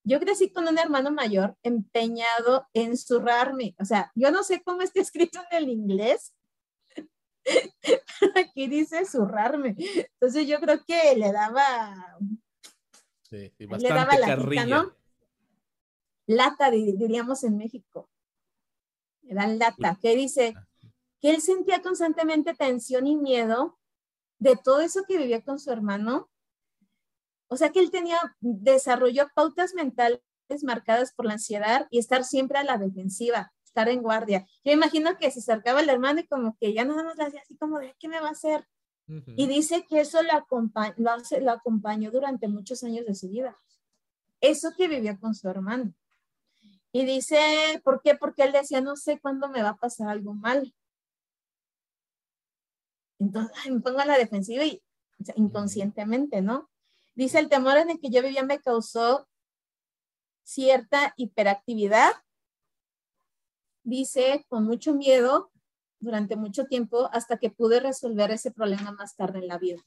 yo 0.04 0.20
crecí 0.20 0.50
con 0.50 0.68
un 0.68 0.78
hermano 0.78 1.10
mayor 1.10 1.56
empeñado 1.62 2.66
en 2.74 2.96
zurrarme, 2.96 3.74
o 3.78 3.86
sea, 3.86 4.12
yo 4.14 4.30
no 4.30 4.42
sé 4.42 4.62
cómo 4.62 4.82
está 4.82 5.00
escrito 5.00 5.40
en 5.50 5.56
el 5.64 5.68
inglés, 5.70 6.34
Aquí 8.34 8.66
dice 8.68 9.04
zurrarme. 9.04 9.76
Entonces 9.78 10.46
yo 10.46 10.60
creo 10.60 10.82
que 10.84 11.16
le 11.16 11.32
daba. 11.32 12.18
Sí, 13.22 13.52
le 13.58 13.88
daba 13.88 14.16
la 14.18 14.66
¿no? 14.66 14.94
Lata, 16.26 16.70
diríamos 16.70 17.44
en 17.44 17.56
México. 17.56 18.10
Era 19.22 19.46
lata. 19.46 19.98
Que 20.00 20.14
dice 20.14 20.54
ah. 20.56 20.66
que 21.20 21.30
él 21.30 21.40
sentía 21.40 21.82
constantemente 21.82 22.54
tensión 22.54 23.06
y 23.06 23.16
miedo 23.16 23.78
de 24.38 24.56
todo 24.56 24.80
eso 24.80 25.04
que 25.06 25.18
vivía 25.18 25.42
con 25.42 25.58
su 25.58 25.70
hermano. 25.70 26.30
O 27.48 27.56
sea 27.56 27.70
que 27.70 27.80
él 27.80 27.90
tenía, 27.90 28.18
desarrolló 28.40 29.28
pautas 29.34 29.74
mentales 29.74 30.20
marcadas 30.62 31.12
por 31.12 31.26
la 31.26 31.34
ansiedad 31.34 31.86
y 31.90 31.98
estar 31.98 32.24
siempre 32.24 32.58
a 32.58 32.64
la 32.64 32.78
defensiva 32.78 33.52
estar 33.68 33.88
en 33.88 34.02
guardia. 34.02 34.46
Yo 34.64 34.72
imagino 34.72 35.16
que 35.16 35.30
se 35.30 35.40
acercaba 35.40 35.80
el 35.80 35.88
hermano 35.88 36.20
y 36.20 36.26
como 36.26 36.56
que 36.58 36.72
ya 36.72 36.84
nada 36.84 37.04
más 37.04 37.16
le 37.16 37.24
hacía 37.24 37.40
así 37.40 37.56
como 37.56 37.78
de, 37.78 37.94
¿qué 37.98 38.08
me 38.08 38.20
va 38.20 38.28
a 38.28 38.32
hacer? 38.32 38.66
Y 39.36 39.46
dice 39.46 39.86
que 39.88 40.00
eso 40.00 40.20
lo, 40.22 40.32
lo, 41.40 41.50
acompañó 41.50 42.10
durante 42.10 42.46
muchos 42.46 42.84
años 42.84 43.06
de 43.06 43.14
su 43.14 43.30
vida. 43.30 43.56
Eso 44.42 44.72
que 44.76 44.86
vivió 44.86 45.18
con 45.18 45.34
su 45.34 45.48
hermano. 45.48 45.94
Y 46.92 47.06
dice, 47.06 47.80
¿por 47.84 48.02
qué? 48.02 48.16
Porque 48.16 48.42
él 48.42 48.52
decía, 48.52 48.82
no 48.82 48.96
sé 48.96 49.18
cuándo 49.18 49.48
me 49.48 49.62
va 49.62 49.70
a 49.70 49.76
pasar 49.76 50.08
algo 50.08 50.34
mal. 50.34 50.74
Entonces, 53.18 53.56
me 53.70 53.80
pongo 53.80 54.00
a 54.00 54.04
la 54.04 54.18
defensiva 54.18 54.64
y 54.64 54.82
inconscientemente, 55.36 56.42
¿no? 56.42 56.70
Dice, 57.14 57.38
el 57.38 57.48
temor 57.48 57.78
en 57.78 57.90
el 57.90 58.00
que 58.00 58.10
yo 58.10 58.22
vivía 58.22 58.44
me 58.44 58.60
causó 58.60 59.26
cierta 60.42 61.14
hiperactividad 61.16 62.12
dice, 63.88 64.44
con 64.48 64.64
mucho 64.64 64.94
miedo 64.94 65.50
durante 66.00 66.36
mucho 66.36 66.64
tiempo 66.64 67.08
hasta 67.12 67.38
que 67.38 67.50
pude 67.50 67.80
resolver 67.80 68.30
ese 68.30 68.52
problema 68.52 68.92
más 68.92 69.16
tarde 69.16 69.40
en 69.40 69.48
la 69.48 69.58
vida. 69.58 69.82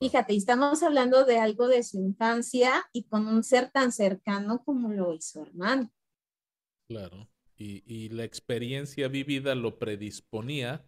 Fíjate, 0.00 0.34
estamos 0.34 0.82
hablando 0.82 1.24
de 1.24 1.38
algo 1.38 1.68
de 1.68 1.82
su 1.82 1.98
infancia 1.98 2.84
y 2.92 3.04
con 3.04 3.26
un 3.26 3.42
ser 3.42 3.70
tan 3.70 3.92
cercano 3.92 4.62
como 4.64 4.92
lo 4.92 5.14
hizo 5.14 5.42
hermano. 5.42 5.90
Claro, 6.88 7.28
y, 7.56 7.82
y 7.86 8.08
la 8.10 8.24
experiencia 8.24 9.08
vivida 9.08 9.54
lo 9.54 9.78
predisponía 9.78 10.84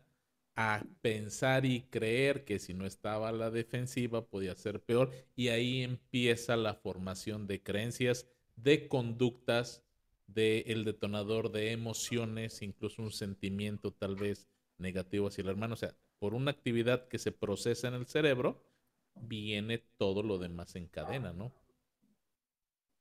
a 0.57 0.85
pensar 1.02 1.64
y 1.64 1.83
creer 1.83 2.45
que 2.45 2.59
si 2.59 2.75
no 2.75 2.87
estaba 2.87 3.28
a 3.28 3.33
la 3.33 3.50
defensiva 3.50 4.26
podía 4.26 4.55
ser 4.57 4.83
peor 4.83 5.11
y 5.35 5.49
ahí 5.49 5.83
empieza 5.83 6.57
la 6.57 6.75
formación 6.75 7.47
de 7.47 7.62
creencias, 7.62 8.26
de 8.57 8.88
conductas 8.88 9.86
del 10.26 10.64
el 10.66 10.85
detonador 10.85 11.50
de 11.50 11.73
emociones, 11.73 12.62
incluso 12.62 13.02
un 13.02 13.12
sentimiento 13.12 13.92
tal 13.92 14.16
vez 14.16 14.49
negativo 14.78 15.28
hacia 15.28 15.42
el 15.42 15.49
hermano. 15.49 15.75
O 15.75 15.76
sea, 15.76 15.95
por 16.18 16.35
una 16.35 16.50
actividad 16.50 17.09
que 17.09 17.18
se 17.18 17.33
procesa 17.33 17.88
en 17.88 17.95
el 17.95 18.06
cerebro, 18.06 18.62
viene 19.14 19.78
todo 19.97 20.23
lo 20.23 20.38
demás 20.38 20.76
en 20.76 20.87
cadena, 20.87 21.33
¿no? 21.33 21.52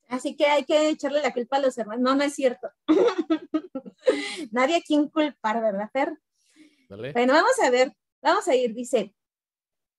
Así 0.07 0.35
que 0.35 0.45
hay 0.45 0.63
que 0.65 0.89
echarle 0.89 1.21
la 1.21 1.33
culpa 1.33 1.57
a 1.57 1.61
los 1.61 1.77
hermanos. 1.77 2.03
No, 2.03 2.15
no 2.15 2.23
es 2.23 2.35
cierto. 2.35 2.69
Nadie 4.51 4.77
a 4.77 4.81
quien 4.81 5.09
culpar, 5.09 5.61
¿verdad, 5.61 5.89
Fer? 5.91 6.13
Bueno, 6.87 7.33
vamos 7.33 7.59
a 7.63 7.69
ver, 7.71 7.91
vamos 8.21 8.47
a 8.47 8.55
ir, 8.55 8.73
dice, 8.73 9.15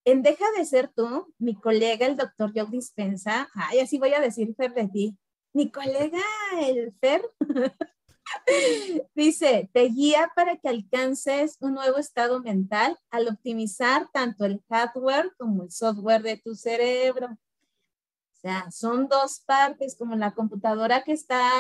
en 0.05 0.23
Deja 0.23 0.45
de 0.57 0.65
ser 0.65 0.93
tú, 0.95 1.35
mi 1.39 1.57
colega, 1.57 2.07
el 2.07 2.17
doctor 2.17 2.53
Joe 2.55 2.71
Dispensa, 2.71 3.49
ay, 3.55 3.81
así 3.81 3.99
voy 3.99 4.15
a 4.15 4.21
decir 4.21 4.55
Fer 4.55 4.73
de 4.73 4.87
ti, 4.87 5.19
mi 5.57 5.71
colega, 5.71 6.23
el 6.61 6.93
Fer, 7.01 7.23
dice, 9.15 9.71
te 9.73 9.89
guía 9.89 10.31
para 10.37 10.59
que 10.59 10.69
alcances 10.69 11.57
un 11.61 11.73
nuevo 11.73 11.97
estado 11.97 12.43
mental 12.43 12.99
al 13.11 13.29
optimizar 13.29 14.11
tanto 14.13 14.45
el 14.45 14.63
hardware 14.69 15.33
como 15.39 15.63
el 15.63 15.71
software 15.71 16.23
de 16.23 16.37
tu 16.37 16.55
cerebro. 16.55 17.29
O 17.29 18.39
sea, 18.39 18.71
son 18.71 19.09
dos 19.09 19.41
partes, 19.47 19.97
como 19.97 20.15
la 20.15 20.35
computadora 20.35 21.03
que 21.05 21.13
está 21.13 21.51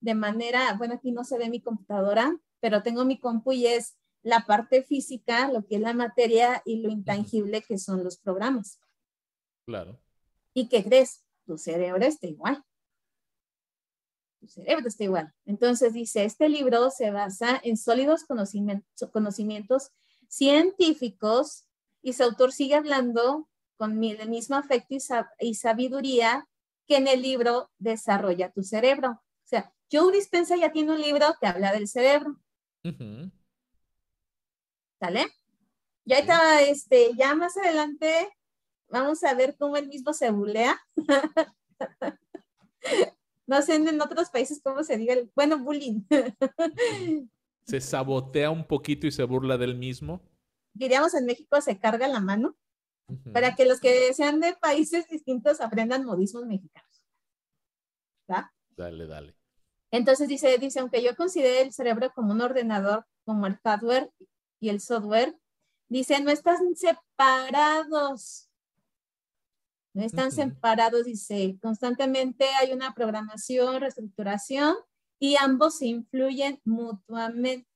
de 0.00 0.14
manera, 0.14 0.74
bueno, 0.74 0.94
aquí 0.94 1.10
no 1.10 1.24
se 1.24 1.38
ve 1.38 1.48
mi 1.48 1.62
computadora, 1.62 2.38
pero 2.60 2.82
tengo 2.82 3.06
mi 3.06 3.18
compu 3.18 3.52
y 3.52 3.66
es 3.66 3.96
la 4.22 4.44
parte 4.44 4.82
física, 4.82 5.50
lo 5.50 5.64
que 5.64 5.76
es 5.76 5.80
la 5.80 5.94
materia 5.94 6.60
y 6.66 6.82
lo 6.82 6.90
intangible 6.90 7.62
que 7.62 7.78
son 7.78 8.04
los 8.04 8.18
programas. 8.18 8.78
Claro. 9.64 9.98
¿Y 10.52 10.68
qué 10.68 10.84
crees? 10.84 11.24
Tu 11.46 11.56
cerebro 11.56 12.04
está 12.04 12.26
igual. 12.26 12.62
Tu 14.40 14.48
cerebro 14.48 14.86
está 14.86 15.04
igual. 15.04 15.32
Entonces 15.46 15.92
dice, 15.92 16.24
este 16.24 16.48
libro 16.48 16.90
se 16.90 17.10
basa 17.10 17.60
en 17.62 17.76
sólidos 17.76 18.24
conocimientos, 18.24 19.10
conocimientos 19.12 19.90
científicos 20.28 21.64
y 22.02 22.12
su 22.12 22.22
autor 22.22 22.52
sigue 22.52 22.74
hablando 22.74 23.48
con 23.76 24.02
el 24.02 24.28
mismo 24.28 24.56
afecto 24.56 24.94
y, 25.40 25.54
sabiduría 25.54 26.48
que 26.86 26.96
en 26.96 27.08
el 27.08 27.22
libro 27.22 27.70
Desarrolla 27.78 28.50
tu 28.50 28.62
cerebro. 28.62 29.10
O 29.10 29.44
sea, 29.44 29.72
Joe 29.90 30.12
Dispensa 30.12 30.56
ya 30.56 30.72
tiene 30.72 30.92
un 30.92 31.00
libro 31.00 31.26
que 31.40 31.46
habla 31.46 31.72
del 31.72 31.88
cerebro. 31.88 32.36
¿Sale? 35.00 35.26
Ya 36.04 36.18
está, 36.18 36.62
este, 36.62 37.10
ya 37.16 37.34
más 37.34 37.56
adelante 37.56 38.28
vamos 38.88 39.22
a 39.24 39.34
ver 39.34 39.56
cómo 39.56 39.76
él 39.76 39.88
mismo 39.88 40.12
se 40.12 40.30
bulea. 40.30 40.80
no 43.48 43.62
sé 43.62 43.76
en 43.76 44.00
otros 44.00 44.28
países 44.28 44.60
cómo 44.62 44.84
se 44.84 44.98
diga, 44.98 45.14
el, 45.14 45.32
bueno, 45.34 45.58
bullying. 45.58 46.02
se 47.64 47.80
sabotea 47.80 48.50
un 48.50 48.66
poquito 48.66 49.06
y 49.06 49.10
se 49.10 49.24
burla 49.24 49.56
del 49.56 49.74
mismo. 49.74 50.20
Diríamos 50.74 51.14
en 51.14 51.24
México 51.24 51.60
se 51.60 51.78
carga 51.78 52.06
la 52.08 52.20
mano 52.20 52.56
para 53.32 53.54
que 53.54 53.64
los 53.64 53.80
que 53.80 54.12
sean 54.12 54.38
de 54.40 54.54
países 54.54 55.08
distintos 55.08 55.62
aprendan 55.62 56.04
modismos 56.04 56.44
mexicanos. 56.44 57.02
¿Va? 58.30 58.52
Dale, 58.76 59.06
dale. 59.06 59.34
Entonces 59.90 60.28
dice, 60.28 60.58
dice, 60.58 60.80
aunque 60.80 61.02
yo 61.02 61.16
considere 61.16 61.62
el 61.62 61.72
cerebro 61.72 62.12
como 62.14 62.32
un 62.32 62.42
ordenador, 62.42 63.06
como 63.24 63.46
el 63.46 63.56
hardware 63.64 64.10
y 64.60 64.68
el 64.68 64.80
software, 64.82 65.34
dice, 65.88 66.20
no 66.20 66.30
están 66.30 66.76
separados. 66.76 68.47
No 69.98 70.04
están 70.04 70.30
separados, 70.30 71.06
dice, 71.06 71.58
constantemente 71.60 72.44
hay 72.60 72.70
una 72.72 72.94
programación, 72.94 73.80
reestructuración 73.80 74.76
y 75.18 75.34
ambos 75.34 75.78
se 75.78 75.86
influyen 75.86 76.60
mutuamente. 76.64 77.66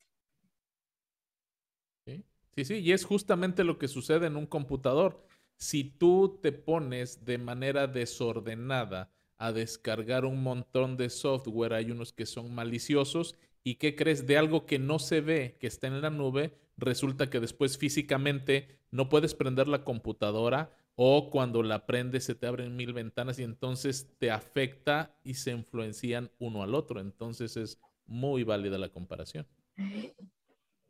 Sí, 2.06 2.64
sí, 2.64 2.74
y 2.74 2.92
es 2.92 3.04
justamente 3.04 3.64
lo 3.64 3.76
que 3.76 3.88
sucede 3.88 4.28
en 4.28 4.36
un 4.36 4.46
computador. 4.46 5.26
Si 5.56 5.82
tú 5.82 6.38
te 6.40 6.52
pones 6.52 7.24
de 7.24 7.38
manera 7.38 7.88
desordenada 7.88 9.10
a 9.36 9.50
descargar 9.50 10.24
un 10.24 10.44
montón 10.44 10.96
de 10.96 11.10
software, 11.10 11.72
hay 11.72 11.90
unos 11.90 12.12
que 12.12 12.26
son 12.26 12.54
maliciosos 12.54 13.34
y 13.64 13.74
¿qué 13.76 13.96
crees 13.96 14.28
de 14.28 14.38
algo 14.38 14.64
que 14.64 14.78
no 14.78 15.00
se 15.00 15.22
ve, 15.22 15.56
que 15.58 15.66
está 15.66 15.88
en 15.88 16.00
la 16.00 16.10
nube? 16.10 16.56
Resulta 16.76 17.28
que 17.30 17.40
después 17.40 17.78
físicamente 17.78 18.78
no 18.92 19.08
puedes 19.08 19.34
prender 19.34 19.66
la 19.66 19.82
computadora 19.82 20.70
o 20.94 21.30
cuando 21.30 21.62
la 21.62 21.86
prendes 21.86 22.24
se 22.24 22.34
te 22.34 22.46
abren 22.46 22.76
mil 22.76 22.92
ventanas 22.92 23.38
y 23.38 23.44
entonces 23.44 24.10
te 24.18 24.30
afecta 24.30 25.16
y 25.24 25.32
se 25.34 25.52
influencian 25.52 26.30
uno 26.38 26.62
al 26.62 26.74
otro. 26.74 27.00
Entonces 27.00 27.56
es 27.56 27.80
muy 28.06 28.44
válida 28.44 28.76
la 28.78 28.90
comparación. 28.90 29.46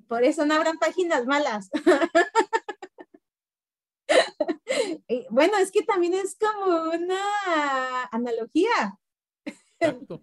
Por 0.09 0.25
eso 0.25 0.45
no 0.45 0.55
habrán 0.55 0.79
páginas 0.79 1.25
malas. 1.25 1.71
bueno, 5.31 5.57
es 5.59 5.71
que 5.71 5.83
también 5.83 6.15
es 6.15 6.37
como 6.37 6.91
una 6.91 8.05
analogía. 8.11 8.99
Exacto. 9.45 10.21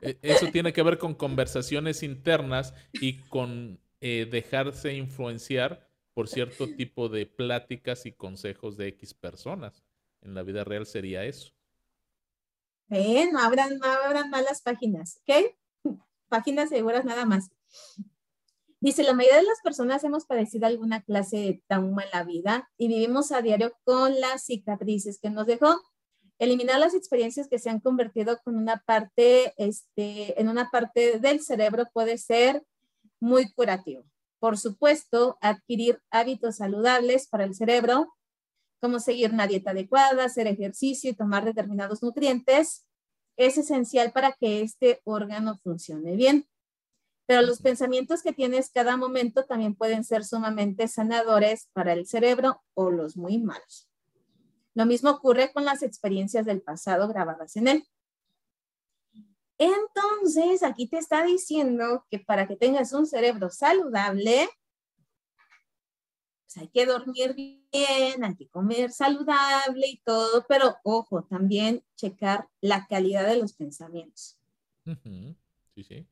E, 0.00 0.18
eso 0.22 0.46
tiene 0.48 0.72
que 0.72 0.82
ver 0.82 0.98
con 0.98 1.14
conversaciones 1.14 2.02
internas 2.02 2.74
y 2.92 3.20
con 3.28 3.78
eh, 4.00 4.26
dejarse 4.28 4.94
influenciar 4.94 5.91
por 6.14 6.28
cierto 6.28 6.66
tipo 6.76 7.08
de 7.08 7.26
pláticas 7.26 8.06
y 8.06 8.12
consejos 8.12 8.76
de 8.76 8.88
X 8.88 9.14
personas. 9.14 9.82
En 10.20 10.34
la 10.34 10.42
vida 10.42 10.64
real 10.64 10.86
sería 10.86 11.24
eso. 11.24 11.52
no 12.88 13.40
habrán, 13.40 13.78
no 13.78 13.86
habrán 13.86 14.30
malas 14.30 14.62
páginas, 14.62 15.20
¿ok? 15.22 15.56
Páginas 16.28 16.68
seguras 16.68 17.04
nada 17.04 17.24
más. 17.24 17.50
Dice, 18.82 19.04
la 19.04 19.14
mayoría 19.14 19.38
de 19.38 19.46
las 19.46 19.60
personas 19.62 20.02
hemos 20.02 20.26
padecido 20.26 20.66
alguna 20.66 21.02
clase 21.02 21.36
de 21.36 21.62
trauma 21.68 22.02
en 22.02 22.10
la 22.12 22.24
vida 22.24 22.68
y 22.76 22.88
vivimos 22.88 23.30
a 23.30 23.40
diario 23.40 23.72
con 23.84 24.18
las 24.20 24.44
cicatrices 24.44 25.20
que 25.20 25.30
nos 25.30 25.46
dejó. 25.46 25.80
Eliminar 26.40 26.80
las 26.80 26.92
experiencias 26.94 27.46
que 27.46 27.60
se 27.60 27.70
han 27.70 27.78
convertido 27.78 28.40
con 28.42 28.56
una 28.56 28.82
parte, 28.84 29.54
este, 29.56 30.40
en 30.40 30.48
una 30.48 30.68
parte 30.70 31.20
del 31.20 31.40
cerebro 31.40 31.86
puede 31.92 32.18
ser 32.18 32.64
muy 33.20 33.52
curativo. 33.52 34.04
Por 34.42 34.58
supuesto, 34.58 35.38
adquirir 35.40 36.02
hábitos 36.10 36.56
saludables 36.56 37.28
para 37.28 37.44
el 37.44 37.54
cerebro, 37.54 38.12
como 38.80 38.98
seguir 38.98 39.30
una 39.30 39.46
dieta 39.46 39.70
adecuada, 39.70 40.24
hacer 40.24 40.48
ejercicio 40.48 41.08
y 41.08 41.14
tomar 41.14 41.44
determinados 41.44 42.02
nutrientes, 42.02 42.84
es 43.36 43.56
esencial 43.56 44.10
para 44.10 44.32
que 44.32 44.62
este 44.62 45.00
órgano 45.04 45.60
funcione 45.62 46.16
bien. 46.16 46.48
Pero 47.26 47.42
los 47.42 47.62
pensamientos 47.62 48.24
que 48.24 48.32
tienes 48.32 48.72
cada 48.72 48.96
momento 48.96 49.44
también 49.44 49.76
pueden 49.76 50.02
ser 50.02 50.24
sumamente 50.24 50.88
sanadores 50.88 51.68
para 51.72 51.92
el 51.92 52.08
cerebro 52.08 52.64
o 52.74 52.90
los 52.90 53.16
muy 53.16 53.38
malos. 53.38 53.88
Lo 54.74 54.86
mismo 54.86 55.10
ocurre 55.10 55.52
con 55.52 55.64
las 55.64 55.84
experiencias 55.84 56.46
del 56.46 56.62
pasado 56.62 57.06
grabadas 57.06 57.54
en 57.54 57.68
él. 57.68 57.84
Entonces, 59.62 60.62
aquí 60.62 60.88
te 60.88 60.98
está 60.98 61.24
diciendo 61.24 62.04
que 62.10 62.18
para 62.18 62.48
que 62.48 62.56
tengas 62.56 62.92
un 62.92 63.06
cerebro 63.06 63.50
saludable, 63.50 64.48
pues 66.44 66.56
hay 66.56 66.68
que 66.68 66.86
dormir 66.86 67.34
bien, 67.34 68.24
hay 68.24 68.36
que 68.36 68.48
comer 68.48 68.90
saludable 68.90 69.86
y 69.86 70.00
todo, 70.02 70.44
pero 70.48 70.76
ojo, 70.82 71.24
también 71.24 71.84
checar 71.96 72.48
la 72.60 72.86
calidad 72.86 73.26
de 73.26 73.36
los 73.36 73.52
pensamientos. 73.52 74.38
Sí, 75.74 75.84
sí 75.84 76.06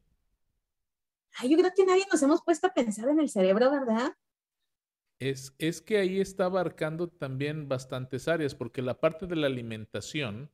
yo 1.48 1.56
creo 1.56 1.72
que 1.74 1.86
nadie 1.86 2.06
nos 2.10 2.22
hemos 2.22 2.42
puesto 2.42 2.66
a 2.66 2.74
pensar 2.74 3.08
en 3.08 3.20
el 3.20 3.28
cerebro, 3.28 3.70
¿verdad? 3.70 4.14
Es, 5.18 5.54
es 5.58 5.82
que 5.82 5.98
ahí 5.98 6.20
está 6.20 6.46
abarcando 6.46 7.08
también 7.08 7.68
bastantes 7.68 8.26
áreas, 8.26 8.54
porque 8.54 8.82
la 8.82 9.00
parte 9.00 9.26
de 9.26 9.36
la 9.36 9.46
alimentación, 9.46 10.50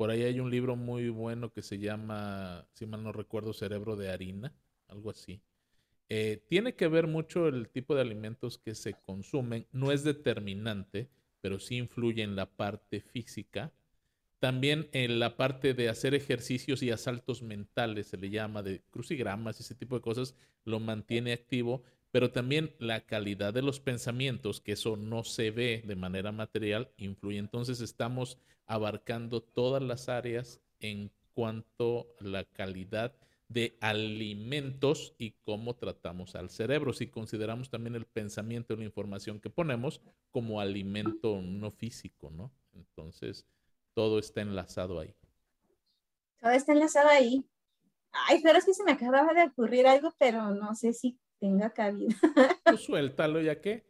por 0.00 0.10
ahí 0.10 0.22
hay 0.22 0.40
un 0.40 0.50
libro 0.50 0.76
muy 0.76 1.10
bueno 1.10 1.52
que 1.52 1.60
se 1.60 1.78
llama, 1.78 2.66
si 2.72 2.86
mal 2.86 3.02
no 3.02 3.12
recuerdo, 3.12 3.52
Cerebro 3.52 3.96
de 3.96 4.08
Harina, 4.08 4.50
algo 4.88 5.10
así. 5.10 5.42
Eh, 6.08 6.42
tiene 6.48 6.74
que 6.74 6.88
ver 6.88 7.06
mucho 7.06 7.48
el 7.48 7.68
tipo 7.68 7.94
de 7.94 8.00
alimentos 8.00 8.56
que 8.56 8.74
se 8.74 8.94
consumen, 8.94 9.66
no 9.72 9.92
es 9.92 10.02
determinante, 10.02 11.10
pero 11.42 11.58
sí 11.58 11.76
influye 11.76 12.22
en 12.22 12.34
la 12.34 12.46
parte 12.46 13.02
física 13.02 13.74
también 14.38 14.88
en 14.92 15.18
la 15.18 15.36
parte 15.36 15.74
de 15.74 15.90
hacer 15.90 16.14
ejercicios 16.14 16.82
y 16.82 16.90
asaltos 16.90 17.42
mentales, 17.42 18.06
se 18.06 18.16
le 18.16 18.30
llama, 18.30 18.62
de 18.62 18.80
crucigramas 18.90 19.60
ese 19.60 19.74
tipo 19.74 19.96
de 19.96 20.00
cosas, 20.00 20.34
lo 20.64 20.80
mantiene 20.80 21.34
activo, 21.34 21.82
pero 22.10 22.32
también 22.32 22.74
la 22.78 23.06
calidad 23.06 23.54
de 23.54 23.62
los 23.62 23.80
pensamientos, 23.80 24.60
que 24.60 24.72
eso 24.72 24.96
no 24.96 25.24
se 25.24 25.50
ve 25.50 25.82
de 25.86 25.96
manera 25.96 26.32
material, 26.32 26.90
influye. 26.96 27.38
Entonces 27.38 27.80
estamos 27.80 28.38
abarcando 28.66 29.42
todas 29.42 29.82
las 29.82 30.08
áreas 30.08 30.60
en 30.80 31.10
cuanto 31.34 32.14
a 32.20 32.24
la 32.24 32.44
calidad 32.44 33.14
de 33.48 33.76
alimentos 33.80 35.14
y 35.18 35.32
cómo 35.42 35.74
tratamos 35.74 36.36
al 36.36 36.50
cerebro. 36.50 36.92
Si 36.92 37.08
consideramos 37.08 37.68
también 37.68 37.96
el 37.96 38.06
pensamiento 38.06 38.74
y 38.74 38.76
la 38.78 38.84
información 38.84 39.40
que 39.40 39.50
ponemos 39.50 40.00
como 40.30 40.60
alimento 40.60 41.40
no 41.42 41.70
físico, 41.70 42.30
¿no? 42.30 42.52
Entonces, 42.74 43.46
todo 43.94 44.18
está 44.18 44.40
enlazado 44.40 45.00
ahí. 45.00 45.14
Todo 46.40 46.52
está 46.52 46.72
enlazado 46.72 47.08
ahí. 47.08 47.44
Ay, 48.12 48.40
pero 48.42 48.58
es 48.58 48.64
que 48.64 48.74
se 48.74 48.84
me 48.84 48.92
acababa 48.92 49.32
de 49.34 49.44
ocurrir 49.44 49.86
algo, 49.86 50.14
pero 50.18 50.50
no 50.54 50.74
sé 50.74 50.92
si 50.92 51.18
tenga 51.40 51.70
cabida. 51.70 52.14
Pues 52.64 52.82
suéltalo, 52.82 53.40
¿ya 53.40 53.60
qué? 53.60 53.86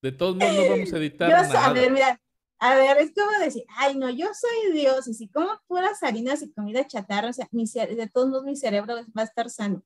De 0.00 0.12
todos 0.12 0.36
modos 0.36 0.54
no 0.54 0.70
vamos 0.70 0.92
a 0.92 0.96
editar 0.96 1.30
Yo, 1.30 1.36
nada. 1.36 1.66
a 1.66 1.72
ver, 1.74 1.92
mira, 1.92 2.20
a 2.58 2.74
ver, 2.74 2.98
es 2.98 3.12
como 3.14 3.30
decir, 3.42 3.64
ay, 3.76 3.96
no, 3.96 4.08
yo 4.08 4.26
soy 4.32 4.72
Dios, 4.72 5.06
y 5.08 5.14
si 5.14 5.28
como 5.28 5.60
puras 5.66 6.02
harinas 6.02 6.42
y 6.42 6.52
comida 6.52 6.86
chatarra, 6.86 7.28
o 7.28 7.32
sea, 7.32 7.48
mi 7.52 7.64
de 7.66 8.08
todos 8.12 8.28
modos 8.28 8.44
mi 8.44 8.56
cerebro 8.56 8.94
va 9.16 9.22
a 9.22 9.24
estar 9.24 9.50
sano. 9.50 9.82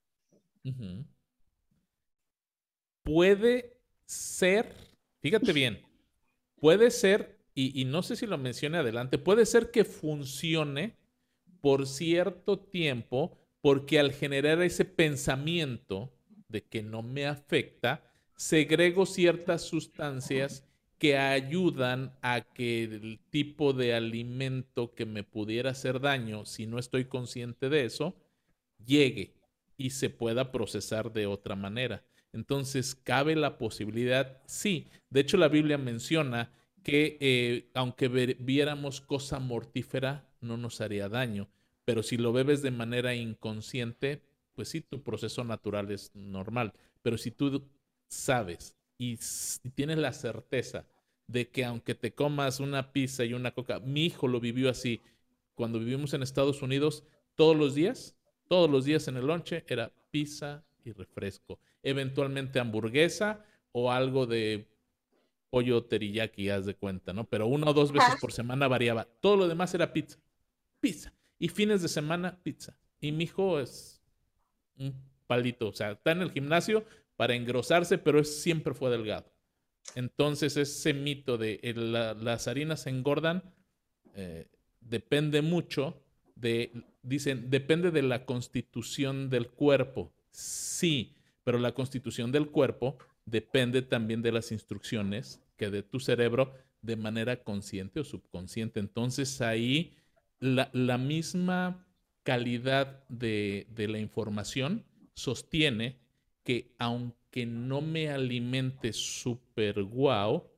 Puede 3.02 3.76
ser, 4.07 4.72
fíjate 5.20 5.52
bien, 5.52 5.83
puede 6.57 6.90
ser, 6.90 7.40
y, 7.54 7.80
y 7.80 7.85
no 7.85 8.02
sé 8.02 8.16
si 8.16 8.26
lo 8.26 8.38
mencione 8.38 8.78
adelante, 8.78 9.18
puede 9.18 9.46
ser 9.46 9.70
que 9.70 9.85
funcione 9.85 10.96
por 11.61 11.87
cierto 11.87 12.59
tiempo, 12.59 13.38
porque 13.61 13.98
al 13.98 14.12
generar 14.12 14.62
ese 14.62 14.85
pensamiento 14.85 16.13
de 16.55 16.62
que 16.62 16.85
no 16.85 17.03
me 17.03 17.27
afecta, 17.27 18.09
segrego 18.37 19.07
ciertas 19.07 19.62
sustancias 19.62 20.64
que 20.99 21.19
ayudan 21.19 22.17
a 22.23 22.43
que 22.43 22.85
el 22.85 23.19
tipo 23.29 23.73
de 23.73 23.93
alimento 23.93 24.95
que 24.95 25.05
me 25.05 25.25
pudiera 25.25 25.71
hacer 25.71 26.01
daño, 26.01 26.47
si 26.47 26.69
no 26.69 26.79
estoy 26.79 27.07
consciente 27.07 27.69
de 27.69 27.85
eso, 27.87 28.14
llegue 28.87 29.35
y 29.77 29.90
se 29.90 30.11
pueda 30.11 30.53
procesar 30.53 31.12
de 31.12 31.27
otra 31.27 31.57
manera. 31.57 32.05
Entonces, 32.33 32.95
cabe 32.95 33.35
la 33.35 33.59
posibilidad, 33.59 34.40
sí. 34.47 34.87
De 35.11 35.21
hecho, 35.21 35.37
la 35.37 35.49
Biblia 35.49 35.77
menciona 35.77 36.53
que 36.85 37.19
eh, 37.21 37.71
aunque 37.75 38.07
viéramos 38.38 39.01
cosa 39.01 39.40
mortífera, 39.40 40.29
no 40.40 40.57
nos 40.57 40.81
haría 40.81 41.09
daño. 41.09 41.49
Pero 41.85 42.05
si 42.05 42.17
lo 42.17 42.33
bebes 42.33 42.62
de 42.62 42.71
manera 42.71 43.17
inconsciente, 43.17 44.23
pues 44.55 44.69
sí, 44.69 44.81
tu 44.81 45.03
proceso 45.03 45.45
natural 45.45 45.90
es 45.90 46.11
normal. 46.14 46.73
Pero 47.03 47.19
si 47.19 47.31
tú 47.31 47.67
sabes 48.07 48.77
y, 48.99 49.19
tienes 49.75 49.99
la 49.99 50.12
certeza 50.12 50.87
de 51.27 51.49
que 51.51 51.64
aunque 51.64 51.95
te 51.95 52.14
comas 52.14 52.61
una 52.61 52.93
pizza 52.93 53.25
y 53.25 53.35
una 53.35 53.53
coca, 53.53 53.81
mi 53.81 54.07
hijo 54.07 54.29
lo 54.29 54.40
vivió 54.40 54.71
así. 54.71 55.03
Cuando 55.55 55.79
vivimos 55.79 56.14
en 56.14 56.23
Estados 56.23 56.62
Unidos, 56.62 57.05
todos 57.35 57.57
los 57.57 57.75
días, 57.75 58.17
todos 58.49 58.71
los 58.71 58.85
días 58.85 59.09
en 59.09 59.17
el 59.17 59.27
lonche 59.27 59.64
era 59.69 59.93
pizza 60.11 60.64
y 60.85 60.93
refresco. 60.93 61.59
Eventualmente 61.83 62.61
hamburguesa 62.61 63.45
o 63.73 63.90
algo 63.90 64.27
de 64.27 64.69
pollo 65.51 65.85
teriyaki, 65.85 66.51
haz 66.51 66.67
de 66.67 66.75
cuenta, 66.75 67.12
¿no? 67.12 67.29
Pero 67.29 67.47
una 67.47 67.71
o 67.71 67.75
dos 67.75 67.93
veces 67.93 68.17
por 68.21 68.33
semana 68.33 68.67
variaba. 68.69 69.07
Todo 69.21 69.37
lo 69.37 69.49
demás 69.49 69.73
era 69.75 69.93
pizza. 69.93 70.19
Pizza. 70.81 71.12
Y 71.38 71.49
fines 71.49 71.83
de 71.83 71.88
semana, 71.88 72.38
pizza. 72.43 72.77
Y 73.01 73.12
mi 73.12 73.25
hijo 73.25 73.61
es 73.61 73.93
un 74.78 74.94
palito. 75.26 75.68
O 75.68 75.72
sea, 75.72 75.92
está 75.92 76.12
en 76.12 76.22
el 76.22 76.30
gimnasio 76.32 76.84
para 77.16 77.34
engrosarse, 77.34 77.98
pero 77.98 78.18
es, 78.20 78.42
siempre 78.42 78.74
fue 78.74 78.90
delgado. 78.90 79.30
Entonces, 79.94 80.56
ese 80.56 80.94
mito 80.94 81.37
de 81.38 81.60
eh, 81.62 81.74
la- 81.74 82.14
las 82.14 82.48
harinas 82.48 82.87
engordan 82.87 83.42
eh, 84.14 84.46
depende 84.80 85.42
mucho 85.42 86.00
de, 86.37 86.72
dicen, 87.02 87.50
depende 87.50 87.90
de 87.90 88.02
la 88.02 88.24
constitución 88.24 89.28
del 89.30 89.48
cuerpo. 89.50 90.12
Sí, 90.30 91.14
pero 91.44 91.58
la 91.58 91.72
constitución 91.72 92.32
del 92.32 92.50
cuerpo 92.50 92.96
depende 93.26 93.82
también 93.82 94.22
de 94.22 94.32
las 94.32 94.52
instrucciones 94.52 95.40
que 95.56 95.70
de 95.70 95.82
tu 95.82 96.00
cerebro 96.00 96.52
de 96.82 96.96
manera 96.96 97.42
consciente 97.42 98.00
o 98.00 98.04
subconsciente. 98.04 98.80
Entonces 98.80 99.40
ahí 99.40 99.96
la 100.40 100.98
misma 100.98 101.84
calidad 102.24 103.04
de, 103.08 103.68
de 103.70 103.87
la 103.87 103.98
información 103.98 104.84
sostiene 105.14 105.96
que 106.42 106.74
aunque 106.78 107.46
no 107.46 107.80
me 107.80 108.10
alimente 108.10 108.92
súper 108.92 109.82
guau, 109.84 110.50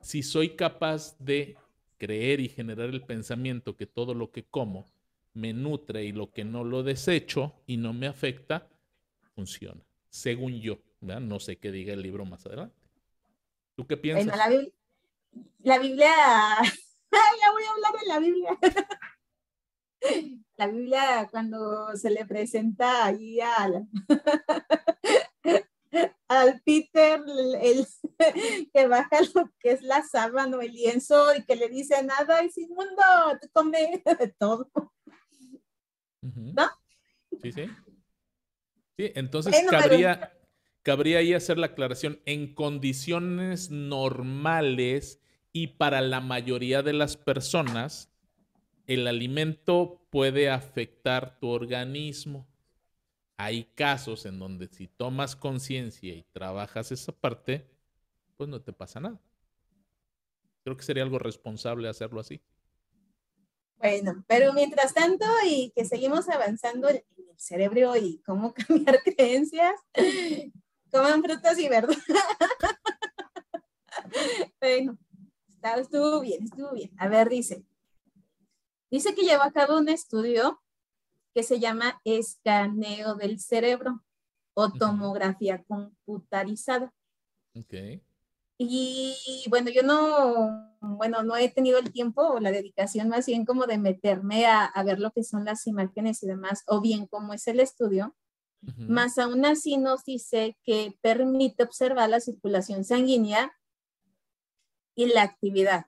si 0.00 0.22
soy 0.22 0.50
capaz 0.50 1.18
de 1.18 1.56
creer 1.98 2.40
y 2.40 2.48
generar 2.48 2.90
el 2.90 3.02
pensamiento 3.02 3.76
que 3.76 3.86
todo 3.86 4.14
lo 4.14 4.30
que 4.30 4.44
como 4.44 4.86
me 5.32 5.52
nutre 5.52 6.04
y 6.04 6.12
lo 6.12 6.30
que 6.30 6.44
no 6.44 6.62
lo 6.64 6.82
desecho 6.82 7.54
y 7.66 7.76
no 7.76 7.92
me 7.92 8.06
afecta, 8.06 8.68
funciona, 9.34 9.82
según 10.08 10.60
yo. 10.60 10.78
¿verdad? 11.00 11.20
No 11.20 11.40
sé 11.40 11.56
qué 11.56 11.70
diga 11.70 11.92
el 11.92 12.02
libro 12.02 12.24
más 12.24 12.46
adelante. 12.46 12.76
¿Tú 13.76 13.86
qué 13.86 13.96
piensas? 13.96 14.26
Bueno, 14.26 14.38
la, 14.38 14.48
Biblia, 14.48 14.72
la 15.62 15.78
Biblia, 15.78 16.10
Ay, 17.10 17.38
ya 17.40 17.52
voy 17.52 17.62
a 17.64 17.70
hablar 17.70 18.00
de 18.00 18.06
la 18.06 18.18
Biblia. 18.18 18.58
La 20.56 20.66
Biblia 20.68 21.28
cuando 21.30 21.96
se 21.96 22.10
le 22.10 22.24
presenta 22.26 23.06
ahí 23.06 23.40
al, 23.40 23.88
al 26.28 26.60
Peter, 26.64 27.20
el, 27.26 27.54
el- 27.56 27.86
que 28.72 28.86
baja 28.86 29.18
lo 29.34 29.50
que 29.58 29.72
es 29.72 29.82
la 29.82 30.02
sábana 30.02 30.56
o 30.56 30.60
el 30.60 30.72
lienzo 30.72 31.34
y 31.34 31.44
que 31.44 31.56
le 31.56 31.68
dice 31.68 32.02
nada 32.04 32.40
es 32.40 32.56
inmundo, 32.58 33.02
te 33.40 33.48
come 33.48 34.02
de 34.18 34.28
todo. 34.38 34.70
¿No? 36.22 36.70
Sí, 37.42 37.52
sí. 37.52 37.66
Sí, 38.96 39.12
entonces 39.16 39.52
Bueno, 39.52 39.68
pero- 39.70 39.82
cabría, 39.82 40.32
cabría 40.82 41.18
ahí 41.18 41.34
hacer 41.34 41.58
la 41.58 41.66
aclaración. 41.66 42.20
En 42.26 42.54
condiciones 42.54 43.70
normales 43.70 45.20
y 45.52 45.66
para 45.68 46.00
la 46.00 46.20
mayoría 46.20 46.82
de 46.82 46.92
las 46.92 47.16
personas, 47.16 48.10
el 48.86 49.06
alimento 49.06 50.06
puede 50.10 50.50
afectar 50.50 51.38
tu 51.38 51.48
organismo. 51.48 52.46
Hay 53.36 53.64
casos 53.74 54.26
en 54.26 54.38
donde 54.38 54.68
si 54.68 54.86
tomas 54.86 55.34
conciencia 55.36 56.14
y 56.14 56.22
trabajas 56.32 56.92
esa 56.92 57.12
parte, 57.12 57.68
pues 58.36 58.48
no 58.48 58.60
te 58.60 58.72
pasa 58.72 59.00
nada. 59.00 59.20
Creo 60.62 60.76
que 60.76 60.84
sería 60.84 61.02
algo 61.02 61.18
responsable 61.18 61.88
hacerlo 61.88 62.20
así. 62.20 62.40
Bueno, 63.78 64.24
pero 64.26 64.52
mientras 64.52 64.94
tanto 64.94 65.26
y 65.46 65.72
que 65.74 65.84
seguimos 65.84 66.28
avanzando 66.28 66.88
en 66.88 66.96
el 66.96 67.38
cerebro 67.38 67.96
y 67.96 68.22
cómo 68.24 68.54
cambiar 68.68 69.02
creencias, 69.02 69.74
coman 70.90 71.22
frutas 71.22 71.58
y 71.58 71.68
verduras. 71.68 72.04
Bueno, 74.60 74.98
estuvo 75.78 76.20
bien, 76.20 76.44
estuvo 76.44 76.72
bien. 76.72 76.90
A 76.98 77.08
ver, 77.08 77.28
dice. 77.28 77.64
Dice 78.90 79.14
que 79.14 79.22
llevó 79.22 79.42
a 79.42 79.52
cabo 79.52 79.78
un 79.78 79.88
estudio 79.88 80.62
que 81.34 81.42
se 81.42 81.58
llama 81.58 82.00
escaneo 82.04 83.16
del 83.16 83.40
cerebro 83.40 84.04
o 84.54 84.70
tomografía 84.70 85.64
computarizada. 85.64 86.92
Ok. 87.54 88.02
Y 88.56 89.44
bueno, 89.48 89.70
yo 89.70 89.82
no, 89.82 90.76
bueno, 90.80 91.24
no 91.24 91.36
he 91.36 91.48
tenido 91.48 91.78
el 91.78 91.92
tiempo 91.92 92.22
o 92.22 92.40
la 92.40 92.52
dedicación 92.52 93.08
más 93.08 93.26
bien 93.26 93.44
como 93.44 93.66
de 93.66 93.78
meterme 93.78 94.46
a, 94.46 94.64
a 94.64 94.84
ver 94.84 95.00
lo 95.00 95.10
que 95.10 95.24
son 95.24 95.44
las 95.44 95.66
imágenes 95.66 96.22
y 96.22 96.28
demás, 96.28 96.62
o 96.68 96.80
bien 96.80 97.06
cómo 97.08 97.32
es 97.32 97.48
el 97.48 97.58
estudio, 97.58 98.14
más 98.78 99.18
aún 99.18 99.44
así 99.44 99.76
nos 99.76 100.04
dice 100.04 100.56
que 100.64 100.96
permite 101.02 101.64
observar 101.64 102.08
la 102.08 102.20
circulación 102.20 102.84
sanguínea 102.84 103.52
y 104.94 105.06
la 105.06 105.22
actividad. 105.22 105.86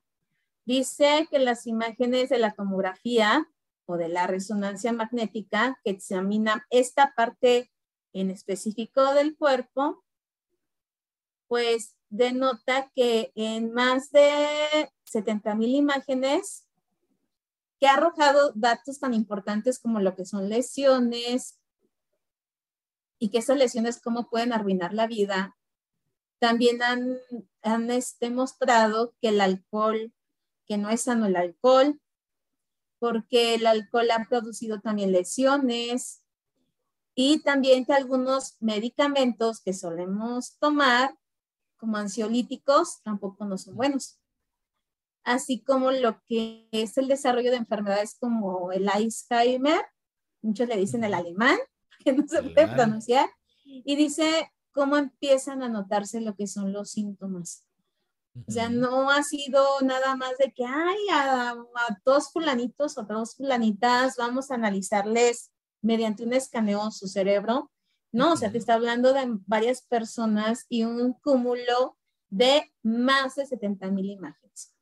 Dice 0.66 1.28
que 1.30 1.38
las 1.38 1.66
imágenes 1.66 2.28
de 2.28 2.38
la 2.38 2.52
tomografía 2.52 3.48
o 3.86 3.96
de 3.96 4.08
la 4.08 4.26
resonancia 4.26 4.92
magnética 4.92 5.78
que 5.84 5.92
examinan 5.92 6.60
esta 6.70 7.14
parte 7.16 7.70
en 8.12 8.30
específico 8.30 9.14
del 9.14 9.36
cuerpo, 9.36 10.04
pues 11.46 11.96
denota 12.08 12.90
que 12.96 13.30
en 13.36 13.72
más 13.72 14.10
de 14.10 14.90
70 15.04 15.54
mil 15.54 15.74
imágenes 15.74 16.66
que 17.78 17.86
ha 17.86 17.94
arrojado 17.94 18.52
datos 18.56 18.98
tan 18.98 19.14
importantes 19.14 19.78
como 19.78 20.00
lo 20.00 20.16
que 20.16 20.24
son 20.24 20.48
lesiones 20.48 21.60
y 23.20 23.30
que 23.30 23.38
esas 23.38 23.56
lesiones 23.56 24.00
cómo 24.00 24.28
pueden 24.28 24.52
arruinar 24.52 24.94
la 24.94 25.06
vida. 25.06 25.56
También 26.40 26.82
han, 26.82 27.18
han 27.62 27.90
este, 27.90 28.30
mostrado 28.30 29.14
que 29.20 29.28
el 29.28 29.40
alcohol, 29.40 30.12
que 30.66 30.78
no 30.78 30.90
es 30.90 31.02
sano 31.02 31.26
el 31.26 31.36
alcohol, 31.36 32.00
porque 32.98 33.54
el 33.54 33.66
alcohol 33.66 34.10
ha 34.10 34.26
producido 34.28 34.80
también 34.80 35.12
lesiones 35.12 36.22
y 37.14 37.42
también 37.42 37.84
que 37.84 37.92
algunos 37.92 38.56
medicamentos 38.60 39.60
que 39.60 39.72
solemos 39.72 40.58
tomar 40.58 41.16
como 41.76 41.96
ansiolíticos 41.96 43.02
tampoco 43.02 43.44
no 43.44 43.58
son 43.58 43.76
buenos. 43.76 44.18
Así 45.24 45.62
como 45.62 45.90
lo 45.90 46.22
que 46.26 46.68
es 46.72 46.96
el 46.98 47.08
desarrollo 47.08 47.50
de 47.50 47.56
enfermedades 47.56 48.16
como 48.18 48.70
el 48.72 48.88
Alzheimer, 48.88 49.84
muchos 50.40 50.68
le 50.68 50.76
dicen 50.76 51.04
el 51.04 51.14
alemán, 51.14 51.58
que 52.04 52.12
no 52.12 52.26
se 52.28 52.42
puede 52.42 52.68
pronunciar, 52.68 53.28
y 53.64 53.96
dice 53.96 54.52
cómo 54.72 54.96
empiezan 54.96 55.62
a 55.62 55.68
notarse 55.68 56.20
lo 56.20 56.36
que 56.36 56.46
son 56.46 56.72
los 56.72 56.90
síntomas. 56.90 57.66
O 58.46 58.50
sea, 58.50 58.68
no 58.68 59.10
ha 59.10 59.22
sido 59.22 59.64
nada 59.82 60.14
más 60.16 60.36
de 60.38 60.52
que, 60.52 60.64
ay, 60.64 60.98
a, 61.12 61.50
a 61.52 61.98
dos 62.04 62.30
fulanitos 62.32 62.98
o 62.98 63.02
dos 63.04 63.34
fulanitas 63.34 64.16
vamos 64.16 64.50
a 64.50 64.54
analizarles 64.54 65.50
mediante 65.80 66.24
un 66.24 66.32
escaneo 66.32 66.90
su 66.90 67.08
cerebro. 67.08 67.70
¿no? 68.16 68.32
O 68.32 68.36
sea, 68.36 68.50
te 68.50 68.58
está 68.58 68.74
hablando 68.74 69.12
de 69.12 69.26
varias 69.46 69.82
personas 69.82 70.64
y 70.70 70.84
un 70.84 71.12
cúmulo 71.12 71.98
de 72.30 72.72
más 72.82 73.34
de 73.34 73.46
70 73.46 73.90
mil 73.90 74.10
imágenes. 74.10 74.72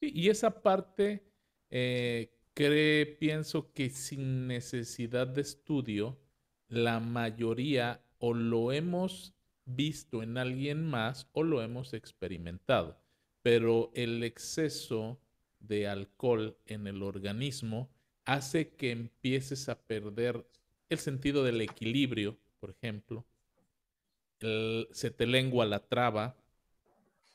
y 0.00 0.28
esa 0.28 0.62
parte, 0.62 1.26
eh, 1.70 2.36
cree, 2.52 3.06
pienso 3.06 3.72
que 3.72 3.88
sin 3.88 4.46
necesidad 4.46 5.26
de 5.26 5.40
estudio, 5.40 6.20
la 6.68 7.00
mayoría 7.00 8.04
o 8.18 8.34
lo 8.34 8.70
hemos 8.72 9.34
visto 9.76 10.22
en 10.22 10.38
alguien 10.38 10.86
más 10.86 11.28
o 11.32 11.42
lo 11.42 11.62
hemos 11.62 11.94
experimentado. 11.94 12.98
Pero 13.42 13.90
el 13.94 14.22
exceso 14.22 15.18
de 15.60 15.88
alcohol 15.88 16.56
en 16.66 16.86
el 16.86 17.02
organismo 17.02 17.90
hace 18.24 18.70
que 18.70 18.90
empieces 18.90 19.68
a 19.68 19.78
perder 19.80 20.46
el 20.88 20.98
sentido 20.98 21.44
del 21.44 21.60
equilibrio, 21.60 22.38
por 22.58 22.70
ejemplo. 22.70 23.24
se 24.40 25.10
te 25.10 25.26
lengua 25.26 25.66
la 25.66 25.80
traba, 25.80 26.36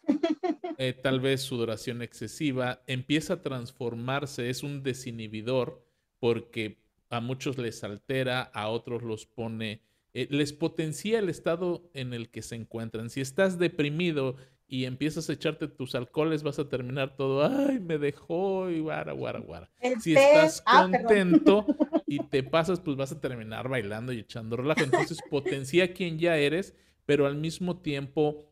eh, 0.77 0.93
tal 0.93 1.19
vez 1.19 1.41
sudoración 1.41 2.01
excesiva, 2.01 2.81
empieza 2.87 3.35
a 3.35 3.41
transformarse, 3.41 4.49
es 4.49 4.63
un 4.63 4.83
desinhibidor 4.83 5.85
porque 6.19 6.77
a 7.09 7.21
muchos 7.21 7.57
les 7.57 7.83
altera, 7.83 8.41
a 8.41 8.69
otros 8.69 9.03
los 9.03 9.25
pone, 9.25 9.81
eh, 10.15 10.29
les 10.31 10.53
potencia 10.53 11.19
el 11.19 11.27
estado 11.27 11.91
en 11.93 12.13
el 12.13 12.29
que 12.29 12.41
se 12.41 12.55
encuentran. 12.55 13.09
Si 13.09 13.19
estás 13.19 13.59
deprimido 13.59 14.37
y 14.65 14.85
empiezas 14.85 15.29
a 15.29 15.33
echarte 15.33 15.67
tus 15.67 15.93
alcoholes, 15.93 16.41
vas 16.41 16.57
a 16.57 16.69
terminar 16.69 17.17
todo, 17.17 17.45
ay, 17.45 17.81
me 17.81 17.97
dejó 17.97 18.69
y 18.69 18.79
guara, 18.79 19.11
guara, 19.11 19.39
guara. 19.39 19.69
si 19.99 20.15
estás 20.15 20.63
ah, 20.65 20.83
contento 20.89 21.65
y 22.07 22.19
te 22.19 22.43
pasas, 22.43 22.79
pues 22.79 22.95
vas 22.95 23.11
a 23.11 23.19
terminar 23.19 23.67
bailando 23.67 24.13
y 24.13 24.19
echando 24.19 24.55
relajo. 24.55 24.83
Entonces 24.85 25.19
potencia 25.29 25.93
quien 25.93 26.17
ya 26.17 26.37
eres, 26.37 26.73
pero 27.05 27.25
al 27.25 27.35
mismo 27.35 27.81
tiempo 27.81 28.45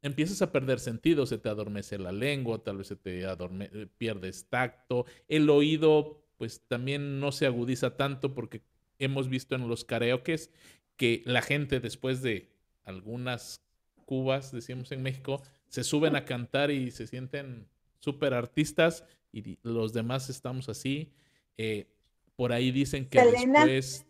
empiezas 0.00 0.42
a 0.42 0.52
perder 0.52 0.78
sentido, 0.78 1.26
se 1.26 1.38
te 1.38 1.48
adormece 1.48 1.98
la 1.98 2.12
lengua, 2.12 2.62
tal 2.62 2.76
vez 2.76 2.86
se 2.86 2.94
te 2.94 3.26
adorme 3.26 3.68
eh, 3.72 3.88
pierdes 3.98 4.48
tacto, 4.48 5.06
el 5.26 5.50
oído 5.50 6.24
pues 6.36 6.68
también 6.68 7.18
no 7.18 7.32
se 7.32 7.46
agudiza 7.46 7.96
tanto 7.96 8.32
porque 8.32 8.62
hemos 9.00 9.28
visto 9.28 9.56
en 9.56 9.66
los 9.66 9.84
karaokes 9.84 10.50
que 10.96 11.22
la 11.24 11.42
gente 11.42 11.80
después 11.80 12.22
de 12.22 12.50
algunas 12.84 13.60
cubas, 14.04 14.52
decimos 14.52 14.92
en 14.92 15.02
México, 15.02 15.42
se 15.68 15.84
suben 15.84 16.16
a 16.16 16.24
cantar 16.24 16.70
y 16.70 16.90
se 16.90 17.06
sienten 17.06 17.66
súper 17.98 18.34
artistas 18.34 19.04
y 19.32 19.58
los 19.62 19.92
demás 19.92 20.30
estamos 20.30 20.68
así. 20.68 21.12
Eh, 21.56 21.88
por 22.36 22.52
ahí 22.52 22.70
dicen 22.70 23.08
que 23.08 23.20
después, 23.20 24.06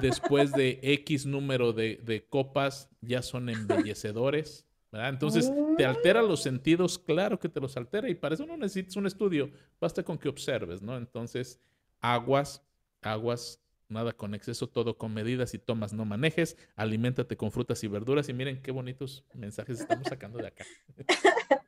después 0.00 0.52
de 0.52 0.78
X 0.82 1.26
número 1.26 1.72
de, 1.72 2.00
de, 2.04 2.24
copas 2.24 2.88
ya 3.00 3.22
son 3.22 3.48
embellecedores. 3.48 4.66
¿verdad? 4.92 5.10
Entonces, 5.10 5.52
te 5.76 5.84
altera 5.84 6.20
los 6.20 6.42
sentidos, 6.42 6.98
claro 6.98 7.38
que 7.38 7.48
te 7.48 7.60
los 7.60 7.76
altera 7.76 8.08
y 8.08 8.14
para 8.14 8.34
eso 8.34 8.44
no 8.44 8.56
necesitas 8.56 8.96
un 8.96 9.06
estudio, 9.06 9.50
basta 9.80 10.02
con 10.02 10.18
que 10.18 10.28
observes, 10.28 10.82
¿no? 10.82 10.96
Entonces, 10.96 11.60
aguas, 12.00 12.64
aguas 13.00 13.60
nada 13.90 14.12
con 14.12 14.34
exceso, 14.34 14.68
todo 14.68 14.96
con 14.96 15.12
medidas 15.12 15.54
y 15.54 15.58
tomas, 15.58 15.92
no 15.92 16.04
manejes, 16.04 16.56
aliméntate 16.76 17.36
con 17.36 17.52
frutas 17.52 17.82
y 17.84 17.88
verduras 17.88 18.28
y 18.28 18.32
miren 18.32 18.62
qué 18.62 18.70
bonitos 18.70 19.24
mensajes 19.34 19.80
estamos 19.80 20.06
sacando 20.08 20.38
de 20.38 20.48
acá. 20.48 20.64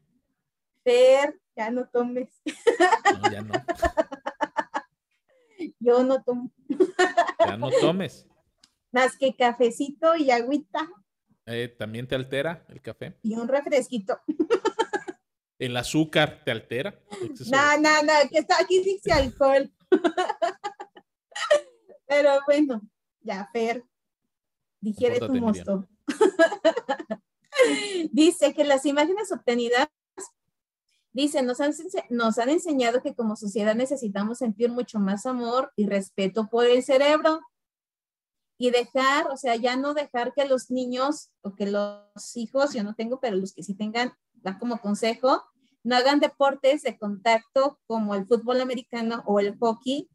Fer, 0.85 1.41
ya 1.57 1.71
no 1.71 1.89
tomes. 1.89 2.29
No, 3.23 3.31
ya 3.31 3.43
no. 3.43 3.53
Yo 5.79 6.05
no 6.05 6.23
tomo. 6.23 6.51
Ya 7.39 7.57
no 7.57 7.71
tomes. 7.81 8.27
Más 8.93 9.17
que 9.17 9.35
cafecito 9.35 10.17
y 10.17 10.31
agüita. 10.31 10.89
Eh, 11.47 11.75
¿También 11.77 12.07
te 12.07 12.15
altera 12.15 12.65
el 12.69 12.81
café? 12.81 13.17
Y 13.23 13.35
un 13.35 13.49
refresquito. 13.49 14.21
¿El 15.59 15.77
azúcar 15.77 16.43
te 16.45 16.51
altera? 16.51 16.99
No, 17.51 17.79
no, 17.79 18.03
no, 18.03 18.13
que 18.31 18.39
está 18.39 18.57
aquí 18.61 18.83
dice 18.83 19.13
alcohol. 19.13 19.71
Pero 22.13 22.41
bueno, 22.45 22.83
ya, 23.23 23.49
Fer, 23.55 23.83
digiere 24.83 25.19
tu 25.19 25.33
mosto. 25.35 25.89
dice 28.13 28.53
que 28.53 28.65
las 28.65 28.85
imágenes 28.85 29.33
obtenidas, 29.33 29.89
dice, 31.15 31.43
nos 31.43 31.63
han, 31.63 31.73
nos 32.11 32.37
han 32.39 32.51
enseñado 32.51 33.01
que 33.01 33.15
como 33.15 33.35
sociedad 33.35 33.75
necesitamos 33.75 34.39
sentir 34.39 34.71
mucho 34.71 34.99
más 34.99 35.25
amor 35.25 35.73
y 35.75 35.87
respeto 35.87 36.51
por 36.51 36.67
el 36.67 36.83
cerebro 36.83 37.41
y 38.59 38.71
dejar, 38.71 39.29
o 39.31 39.39
sea, 39.39 39.57
ya 39.57 39.77
no 39.77 39.95
dejar 39.95 40.35
que 40.35 40.45
los 40.45 40.71
niños 40.71 41.31
o 41.41 41.55
que 41.55 41.65
los 41.65 42.37
hijos, 42.37 42.75
yo 42.75 42.85
no 42.85 42.95
tengo, 42.95 43.21
pero 43.21 43.37
los 43.37 43.55
que 43.55 43.63
sí 43.63 43.75
tengan, 43.75 44.13
da 44.35 44.59
como 44.59 44.83
consejo, 44.83 45.43
no 45.83 45.97
hagan 45.97 46.21
deportes 46.21 46.83
de 46.83 46.99
contacto 46.99 47.81
como 47.87 48.15
el 48.15 48.27
fútbol 48.27 48.61
americano 48.61 49.23
o 49.25 49.41
el 49.41 49.57
hockey, 49.59 50.11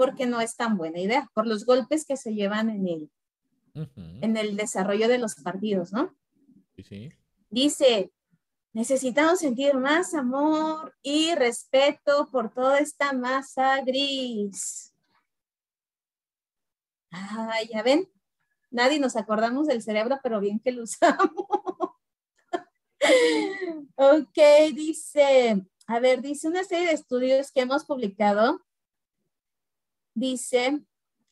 porque 0.00 0.24
no 0.24 0.40
es 0.40 0.56
tan 0.56 0.78
buena 0.78 0.98
idea, 0.98 1.30
por 1.34 1.46
los 1.46 1.66
golpes 1.66 2.06
que 2.06 2.16
se 2.16 2.32
llevan 2.32 2.70
en 2.70 2.88
el, 2.88 3.10
en 4.22 4.38
el 4.38 4.56
desarrollo 4.56 5.08
de 5.08 5.18
los 5.18 5.34
partidos, 5.34 5.92
¿no? 5.92 6.16
Sí, 6.74 7.12
Dice, 7.50 8.10
necesitamos 8.72 9.40
sentir 9.40 9.74
más 9.74 10.14
amor 10.14 10.96
y 11.02 11.34
respeto 11.34 12.30
por 12.32 12.50
toda 12.50 12.78
esta 12.78 13.12
masa 13.12 13.82
gris. 13.82 14.94
Ah, 17.10 17.58
ya 17.70 17.82
ven, 17.82 18.08
nadie 18.70 18.98
nos 19.00 19.16
acordamos 19.16 19.66
del 19.66 19.82
cerebro, 19.82 20.18
pero 20.22 20.40
bien 20.40 20.60
que 20.60 20.72
lo 20.72 20.84
usamos. 20.84 21.28
ok, 23.96 24.38
dice, 24.74 25.62
a 25.86 26.00
ver, 26.00 26.22
dice 26.22 26.48
una 26.48 26.64
serie 26.64 26.86
de 26.86 26.94
estudios 26.94 27.52
que 27.52 27.60
hemos 27.60 27.84
publicado 27.84 28.62
dice, 30.14 30.80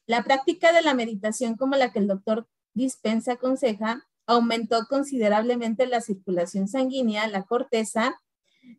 la 0.07 0.25
práctica 0.25 0.73
de 0.73 0.83
la 0.83 0.95
meditación 0.95 1.57
como 1.57 1.77
la 1.77 1.93
que 1.93 1.99
el 1.99 2.09
doctor 2.09 2.49
dispensa 2.75 3.33
aconseja 3.33 4.07
aumentó 4.27 4.87
considerablemente 4.89 5.87
la 5.87 6.01
circulación 6.01 6.69
sanguínea, 6.69 7.27
la 7.29 7.45
corteza, 7.45 8.21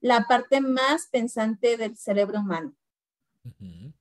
la 0.01 0.25
parte 0.27 0.61
más 0.61 1.07
pensante 1.11 1.77
del 1.77 1.97
cerebro 1.97 2.39
humano. 2.39 2.75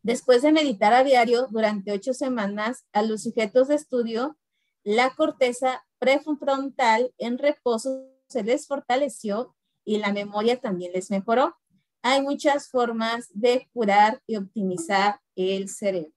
Después 0.03 0.43
de 0.43 0.53
meditar 0.53 0.93
a 0.93 1.05
diario 1.05 1.47
durante 1.51 1.93
ocho 1.93 2.13
semanas, 2.13 2.85
a 2.93 3.03
los 3.03 3.23
sujetos 3.23 3.69
de 3.69 3.77
estudio, 3.77 4.37
la 4.85 5.15
corteza 5.15 5.85
prefrontal 5.99 7.13
en 7.19 7.39
reposo 7.39 8.07
se 8.29 8.43
les 8.43 8.67
fortaleció 8.67 9.55
y 9.85 9.99
la 9.99 10.13
memoria 10.13 10.61
también 10.61 10.93
les 10.93 11.11
mejoró 11.11 11.57
hay 12.03 12.23
muchas 12.23 12.69
formas 12.69 13.29
de 13.33 13.69
curar 13.73 14.23
y 14.27 14.37
optimizar 14.37 15.21
el 15.35 15.69
cerebro. 15.69 16.13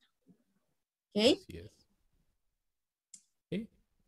¿Ok? 1.14 1.52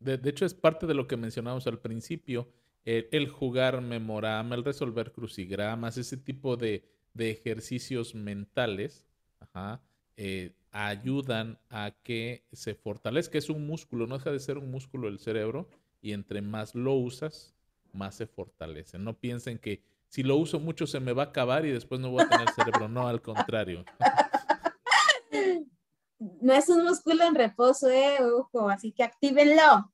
De, 0.04 0.28
hecho, 0.28 0.44
es 0.44 0.52
parte 0.52 0.86
de 0.86 0.92
lo 0.92 1.06
que 1.06 1.16
mencionamos 1.16 1.66
al 1.66 1.78
principio, 1.78 2.46
el, 2.84 3.28
jugar 3.28 3.80
memorama, 3.80 4.54
el 4.54 4.62
resolver 4.62 5.12
crucigramas, 5.12 5.96
ese 5.96 6.18
tipo 6.18 6.58
de, 6.58 6.84
ejercicios 7.16 8.14
mentales, 8.14 9.06
eh, 10.18 10.52
ayudan 10.72 11.58
a 11.70 11.92
que 12.02 12.44
se 12.52 12.74
fortalezca. 12.74 13.38
Es 13.38 13.48
un 13.48 13.66
músculo, 13.66 14.06
no 14.06 14.18
deja 14.18 14.30
de 14.30 14.40
ser 14.40 14.58
un 14.58 14.70
músculo 14.70 15.08
el 15.08 15.18
cerebro, 15.18 15.70
y 16.02 16.12
entre 16.12 16.42
más 16.42 16.74
lo 16.74 16.92
usas, 16.92 17.54
más 17.94 18.14
se 18.16 18.26
fortalece. 18.26 18.98
No 18.98 19.18
piensen 19.18 19.58
que 19.58 19.80
si 20.14 20.22
lo 20.22 20.36
uso 20.36 20.60
mucho 20.60 20.86
se 20.86 21.00
me 21.00 21.12
va 21.12 21.24
a 21.24 21.26
acabar 21.26 21.66
y 21.66 21.72
después 21.72 22.00
no 22.00 22.08
voy 22.12 22.22
a 22.22 22.28
tener 22.28 22.48
cerebro. 22.52 22.88
No, 22.88 23.08
al 23.08 23.20
contrario. 23.20 23.84
No 26.40 26.52
es 26.52 26.68
un 26.68 26.84
músculo 26.84 27.24
en 27.24 27.34
reposo, 27.34 27.90
eh, 27.90 28.18
ojo, 28.22 28.68
así 28.68 28.92
que 28.92 29.02
actívenlo. 29.02 29.92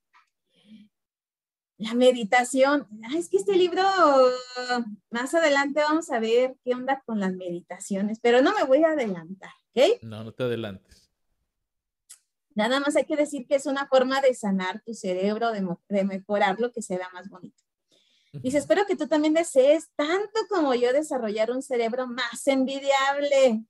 La 1.79 1.95
meditación. 1.95 2.87
es 3.17 3.31
que 3.31 3.39
este 3.39 3.57
libro, 3.57 3.83
más 5.09 5.35
adelante 5.35 5.81
vamos 5.81 6.11
a 6.11 6.21
ver 6.21 6.55
qué 6.63 6.75
onda 6.75 7.03
con 7.07 7.19
las 7.19 7.33
meditaciones, 7.33 8.21
pero 8.21 8.43
no 8.43 8.53
me 8.55 8.65
voy 8.65 8.85
a 8.85 8.91
adelantar, 8.91 9.53
¿ok? 9.75 10.03
No, 10.03 10.23
no 10.23 10.33
te 10.33 10.43
adelantes. 10.43 11.11
Nada 12.55 12.79
más 12.81 12.95
hay 12.95 13.07
que 13.07 13.17
decir 13.17 13.47
que 13.47 13.55
es 13.55 13.65
una 13.65 13.87
forma 13.87 14.21
de 14.21 14.35
sanar 14.35 14.83
tu 14.85 14.93
cerebro, 14.93 15.51
de, 15.51 15.67
de 15.89 16.05
mejorarlo, 16.05 16.73
que 16.73 16.83
se 16.83 16.99
vea 16.99 17.09
más 17.15 17.31
bonito. 17.31 17.70
Dice, 18.33 18.59
espero 18.59 18.87
que 18.87 18.97
tú 18.97 19.09
también 19.09 19.35
desees 19.35 19.91
tanto 19.97 20.41
como 20.49 20.75
yo 20.75 20.93
desarrollar 20.93 21.51
un 21.51 21.63
cerebro 21.63 22.07
más 22.07 22.47
envidiable. 22.47 23.65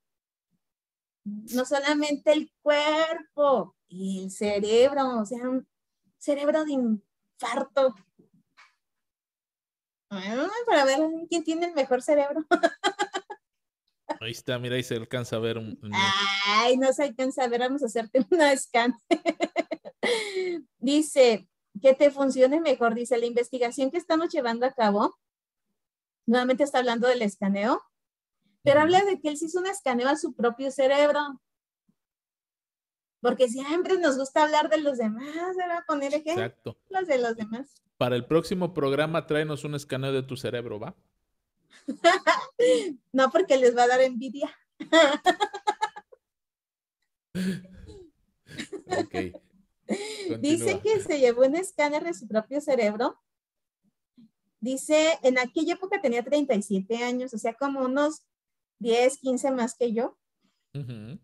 No 1.25 1.65
solamente 1.65 2.33
el 2.33 2.53
cuerpo, 2.63 3.75
el 3.89 4.31
cerebro, 4.31 5.21
o 5.21 5.27
sea, 5.27 5.49
un 5.49 5.67
cerebro 6.19 6.65
de 6.65 6.73
infarto. 6.73 7.95
para 10.67 10.85
ver 10.85 10.99
quién 11.29 11.43
tiene 11.45 11.67
el 11.67 11.75
mejor 11.75 12.03
cerebro. 12.03 12.45
Ahí 14.21 14.33
está, 14.33 14.59
mira, 14.59 14.77
ahí 14.77 14.83
se 14.83 14.97
alcanza 14.97 15.37
a 15.37 15.39
ver. 15.39 15.59
Ay, 16.45 16.77
no 16.77 16.93
se 16.93 17.05
alcanza 17.05 17.45
a 17.45 17.49
ver, 17.49 17.61
vamos 17.61 17.83
a 17.83 17.87
hacerte 17.87 18.27
una 18.31 18.55
scan. 18.55 18.95
Dice, 20.79 21.49
que 21.81 21.95
te 21.95 22.11
funcione 22.11 22.61
mejor. 22.61 22.95
Dice, 22.95 23.19
la 23.19 23.27
investigación 23.27 23.91
que 23.91 23.99
estamos 23.99 24.29
llevando 24.31 24.67
a 24.67 24.73
cabo, 24.73 25.19
nuevamente 26.27 26.65
está 26.65 26.79
hablando 26.79 27.09
del 27.09 27.23
escaneo, 27.23 27.83
pero 28.63 28.81
habla 28.81 29.05
de 29.05 29.21
que 29.21 29.29
él 29.29 29.37
se 29.37 29.47
hizo 29.47 29.61
un 29.61 29.67
escaneo 29.67 30.09
a 30.09 30.17
su 30.17 30.35
propio 30.35 30.71
cerebro. 30.71 31.41
Porque 33.21 33.49
siempre 33.49 33.99
nos 33.99 34.17
gusta 34.17 34.45
hablar 34.45 34.71
de 34.71 34.81
los 34.81 34.99
demás, 34.99 35.57
¿verdad? 35.57 35.85
Poner 35.87 36.15
ejemplos 36.15 37.07
de 37.07 37.19
los 37.19 37.37
demás. 37.37 37.83
Para 37.99 38.17
el 38.17 38.25
próximo 38.25 38.73
programa, 38.73 39.27
tráenos 39.27 39.65
un 39.65 39.75
escaneo 39.75 40.13
de 40.13 40.23
tu 40.23 40.37
cerebro, 40.37 40.81
¿va? 40.81 40.97
no, 43.13 43.31
porque 43.31 43.59
les 43.59 43.77
va 43.77 43.83
a 43.83 43.89
dar 43.89 44.01
envidia. 44.01 44.51
ok. 48.87 49.15
Dice 50.41 50.81
que 50.81 51.01
se 51.01 51.19
llevó 51.19 51.47
un 51.47 51.57
escáner 51.57 52.05
de 52.05 52.15
su 52.15 52.27
propio 52.27 52.61
cerebro. 52.61 53.21
Dice, 54.61 55.19
en 55.23 55.39
aquella 55.39 55.75
época 55.75 56.01
tenía 56.01 56.23
37 56.23 57.03
años, 57.03 57.33
o 57.33 57.39
sea, 57.39 57.55
como 57.55 57.81
unos 57.81 58.23
10, 58.79 59.19
15 59.19 59.51
más 59.53 59.75
que 59.77 59.93
yo. 59.93 60.17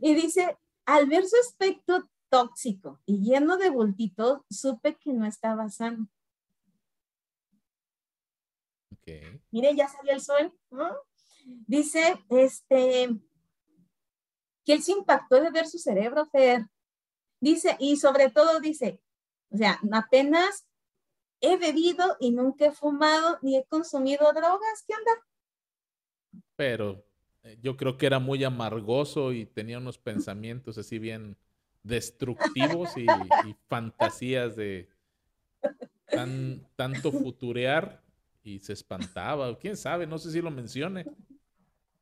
Y 0.00 0.14
dice, 0.14 0.56
al 0.84 1.06
ver 1.06 1.26
su 1.26 1.34
aspecto 1.36 2.08
tóxico 2.28 3.00
y 3.04 3.20
lleno 3.20 3.56
de 3.56 3.70
bultitos, 3.70 4.42
supe 4.48 4.96
que 4.96 5.12
no 5.12 5.26
estaba 5.26 5.68
sano. 5.70 6.08
Mire, 9.50 9.74
ya 9.74 9.88
salió 9.88 10.12
el 10.12 10.20
sol. 10.20 10.52
Dice, 11.66 12.22
este, 12.28 13.08
que 14.64 14.72
él 14.72 14.82
se 14.82 14.92
impactó 14.92 15.40
de 15.40 15.50
ver 15.50 15.66
su 15.66 15.78
cerebro, 15.78 16.26
Fer. 16.26 16.66
Dice, 17.40 17.76
y 17.80 17.96
sobre 17.96 18.30
todo 18.30 18.60
dice, 18.60 19.00
o 19.50 19.56
sea, 19.56 19.80
apenas 19.92 20.66
he 21.40 21.56
bebido 21.56 22.16
y 22.20 22.30
nunca 22.30 22.66
he 22.66 22.72
fumado 22.72 23.38
ni 23.42 23.56
he 23.56 23.64
consumido 23.64 24.32
drogas. 24.32 24.84
¿Qué 24.86 24.94
onda? 24.94 26.42
Pero 26.54 27.04
eh, 27.42 27.58
yo 27.62 27.76
creo 27.76 27.96
que 27.96 28.06
era 28.06 28.18
muy 28.18 28.44
amargoso 28.44 29.32
y 29.32 29.46
tenía 29.46 29.78
unos 29.78 29.98
pensamientos 29.98 30.76
así 30.78 30.98
bien 30.98 31.36
destructivos 31.82 32.90
y, 32.96 33.06
fantasías 33.66 34.54
de 34.56 34.90
tan, 36.06 36.66
tanto 36.76 37.10
futurear 37.10 38.02
y 38.42 38.58
se 38.58 38.74
espantaba. 38.74 39.58
¿Quién 39.58 39.76
sabe? 39.76 40.06
No 40.06 40.18
sé 40.18 40.30
si 40.30 40.42
lo 40.42 40.50
mencione. 40.50 41.06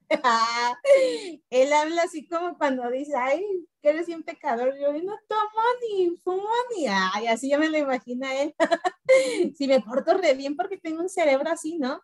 Él 1.50 1.72
habla 1.72 2.02
así 2.02 2.26
como 2.26 2.56
cuando 2.56 2.90
dice, 2.90 3.12
ay, 3.16 3.44
que 3.82 3.90
eres 3.90 4.08
un 4.08 4.22
pecador. 4.22 4.74
Yo 4.80 4.92
no 4.92 5.16
tomo 5.28 5.62
ni 5.82 6.16
fumo 6.16 6.48
ni, 6.76 6.86
ay, 6.86 7.26
así 7.26 7.48
ya 7.50 7.58
me 7.58 7.68
lo 7.68 7.78
imagina 7.78 8.34
él. 8.40 8.54
si 9.56 9.68
me 9.68 9.80
porto 9.80 10.14
re 10.14 10.34
bien 10.34 10.56
porque 10.56 10.78
tengo 10.78 11.02
un 11.02 11.08
cerebro 11.08 11.50
así, 11.50 11.78
¿no? 11.78 12.02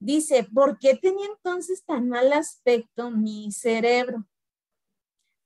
Dice, 0.00 0.44
¿por 0.44 0.78
qué 0.78 0.96
tenía 0.96 1.26
entonces 1.26 1.84
tan 1.84 2.08
mal 2.08 2.32
aspecto 2.32 3.10
mi 3.10 3.50
cerebro? 3.52 4.26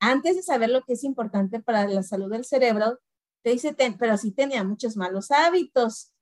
Antes 0.00 0.36
de 0.36 0.42
saber 0.42 0.70
lo 0.70 0.82
que 0.82 0.94
es 0.94 1.04
importante 1.04 1.60
para 1.60 1.86
la 1.86 2.02
salud 2.02 2.30
del 2.30 2.44
cerebro, 2.44 2.98
te 3.42 3.50
dice, 3.50 3.76
pero 3.98 4.16
sí 4.16 4.32
tenía 4.32 4.64
muchos 4.64 4.96
malos 4.96 5.30
hábitos. 5.30 6.12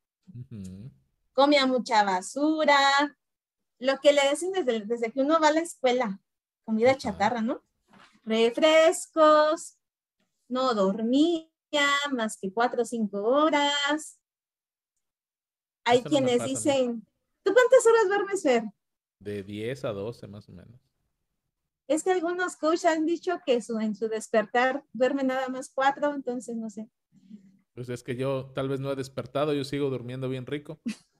Comía 1.33 1.67
mucha 1.67 2.03
basura, 2.05 2.77
lo 3.79 3.99
que 3.99 4.13
le 4.13 4.23
dicen 4.31 4.53
desde, 4.53 4.81
desde 4.81 5.13
que 5.13 5.21
uno 5.21 5.41
va 5.41 5.49
a 5.49 5.53
la 5.53 5.61
escuela, 5.61 6.21
comida 6.65 6.97
chatarra, 6.97 7.43
¿no? 7.43 7.63
Refrescos, 8.25 9.79
no 10.49 10.75
dormía 10.75 11.49
más 12.13 12.39
que 12.39 12.53
cuatro 12.53 12.83
o 12.83 12.85
cinco 12.85 13.23
horas. 13.23 14.19
Hay 15.85 16.03
quienes 16.03 16.45
dicen, 16.45 17.07
¿tú 17.43 17.53
cuántas 17.53 17.87
horas 17.87 18.09
duermes, 18.09 18.43
Fer? 18.43 18.65
De 19.21 19.43
10 19.43 19.85
a 19.85 19.93
12 19.93 20.27
más 20.27 20.49
o 20.49 20.53
menos. 20.53 20.81
Es 21.87 22.03
que 22.03 22.11
algunos 22.11 22.57
coaches 22.57 22.87
han 22.87 23.07
dicho 23.07 23.41
que 23.47 23.63
su, 23.63 23.79
en 23.79 23.95
su 23.95 24.09
despertar 24.09 24.85
duerme 24.93 25.23
nada 25.23 25.49
más 25.49 25.71
cuatro, 25.73 26.13
entonces 26.13 26.57
no 26.57 26.69
sé. 26.69 26.89
Pues 27.75 27.89
es 27.89 28.03
que 28.03 28.17
yo 28.17 28.51
tal 28.55 28.69
vez 28.69 28.81
no 28.81 28.91
he 28.91 28.97
despertado, 28.97 29.53
yo 29.53 29.63
sigo 29.63 29.89
durmiendo 29.91 30.29
bien 30.29 30.47
rico. 30.47 30.81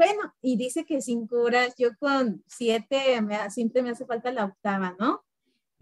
Bueno, 0.00 0.34
y 0.40 0.56
dice 0.56 0.86
que 0.86 1.02
cinco 1.02 1.42
horas, 1.42 1.74
yo 1.76 1.90
con 1.98 2.42
siete 2.46 3.20
me, 3.20 3.50
siempre 3.50 3.82
me 3.82 3.90
hace 3.90 4.06
falta 4.06 4.32
la 4.32 4.46
octava, 4.46 4.96
¿no? 4.98 5.26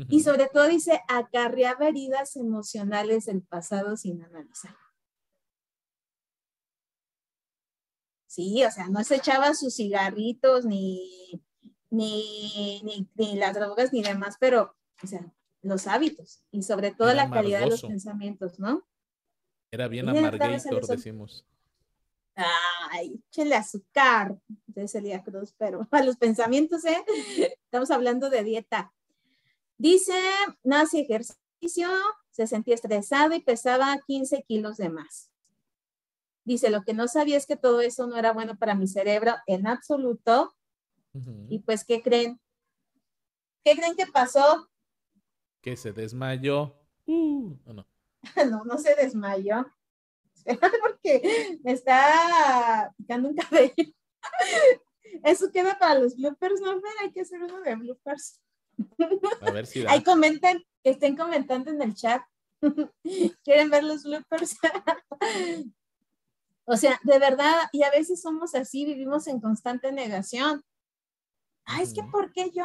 Y 0.09 0.23
sobre 0.23 0.49
todo 0.49 0.67
dice, 0.67 1.01
acarreaba 1.07 1.87
heridas 1.87 2.35
emocionales 2.35 3.27
del 3.27 3.43
pasado 3.43 3.97
sin 3.97 4.21
analizar. 4.25 4.75
Sí, 8.27 8.65
o 8.65 8.71
sea, 8.73 8.89
no 8.89 9.05
se 9.05 9.15
echaba 9.15 9.55
sus 9.55 9.77
cigarritos 9.77 10.65
ni, 10.65 11.41
ni, 11.89 13.07
ni, 13.15 13.37
las 13.37 13.55
drogas 13.55 13.93
ni 13.93 14.03
demás, 14.03 14.37
pero, 14.41 14.77
o 15.01 15.07
sea, 15.07 15.33
los 15.63 15.87
hábitos 15.87 16.43
y 16.51 16.65
sobre 16.65 16.91
todo 16.91 17.15
la 17.15 17.31
calidad 17.31 17.61
de 17.61 17.71
los 17.71 17.83
pensamientos, 17.83 18.59
¿no? 18.59 18.85
Era 19.71 19.87
bien 19.87 20.09
amargator, 20.09 20.85
decimos 20.89 21.47
ay, 22.39 23.21
échale 23.29 23.55
azúcar, 23.55 24.39
entonces 24.67 25.03
día 25.03 25.23
Cruz, 25.23 25.55
pero 25.59 25.87
a 25.91 26.03
los 26.03 26.17
pensamientos, 26.17 26.85
¿eh? 26.85 27.05
Estamos 27.65 27.91
hablando 27.91 28.31
de 28.31 28.45
dieta. 28.45 28.93
Dice, 29.77 30.19
nace 30.63 31.01
ejercicio, 31.01 31.89
se 32.31 32.47
sentía 32.47 32.75
estresado 32.75 33.35
y 33.35 33.41
pesaba 33.41 34.01
15 34.07 34.45
kilos 34.47 34.77
de 34.77 34.91
más. 34.91 35.31
Dice, 36.45 36.71
lo 36.71 36.83
que 36.83 36.95
no 36.95 37.09
sabía 37.09 37.37
es 37.37 37.47
que 37.47 37.57
todo 37.57 37.81
eso 37.81 38.07
no 38.07 38.17
era 38.17 38.33
bueno 38.33 38.57
para 38.57 38.75
mi 38.75 38.89
cerebro 38.89 39.35
en 39.47 39.67
absoluto. 39.67 40.55
Y 41.49 41.59
pues, 41.61 41.85
¿qué 41.85 42.01
creen? 42.01 42.41
¿Qué 43.65 43.75
creen 43.77 43.97
que 43.97 44.07
pasó? 44.07 44.69
Que 45.61 45.77
se 45.77 45.93
desmayó. 45.93 46.75
Uh, 47.11 47.57
no? 47.65 47.87
no, 48.51 48.65
no 48.65 48.77
se 48.77 48.95
desmayó. 48.95 49.65
porque 50.83 51.59
me 51.63 51.73
está 51.73 52.93
picando 52.97 53.29
un 53.29 53.37
cabello. 53.37 53.75
Eso 55.25 55.51
queda 55.51 55.79
para 55.79 55.99
los 55.99 56.17
bloopers, 56.17 56.61
¿no? 56.61 56.81
Hay 57.01 57.13
que 57.13 57.23
hacer 57.23 57.43
uno 57.43 57.61
de 57.61 57.75
bloopers. 57.77 58.41
A 59.41 59.51
ver 59.51 59.67
si 59.67 59.85
Ahí 59.87 60.03
comenten, 60.03 60.65
que 60.83 60.91
estén 60.91 61.17
comentando 61.17 61.71
en 61.71 61.83
el 61.83 61.95
chat. 61.95 62.23
¿Quieren 63.45 63.71
ver 63.71 63.85
los 63.85 64.05
bloopers? 64.05 64.57
o 66.65 66.77
sea, 66.77 67.01
de 67.03 67.19
verdad, 67.19 67.69
y 67.73 67.83
a 67.83 67.91
veces 67.91 68.21
somos 68.21 68.55
así, 68.55 68.85
vivimos 68.85 69.27
en 69.27 69.41
constante 69.41 69.93
negación. 69.93 70.63
Ay, 71.65 71.83
es 71.83 71.93
que 71.93 72.03
¿por 72.03 72.33
qué 72.33 72.51
yo? 72.51 72.65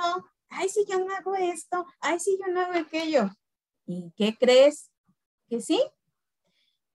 Ay, 0.49 0.69
si 0.69 0.85
yo 0.85 0.99
no 0.99 1.13
hago 1.13 1.35
esto, 1.35 1.85
ay, 1.99 2.19
si 2.19 2.37
yo 2.37 2.51
no 2.51 2.61
hago 2.61 2.73
aquello. 2.73 3.29
¿Y 3.85 4.11
qué 4.15 4.35
crees? 4.37 4.91
Que 5.49 5.61
sí, 5.61 5.81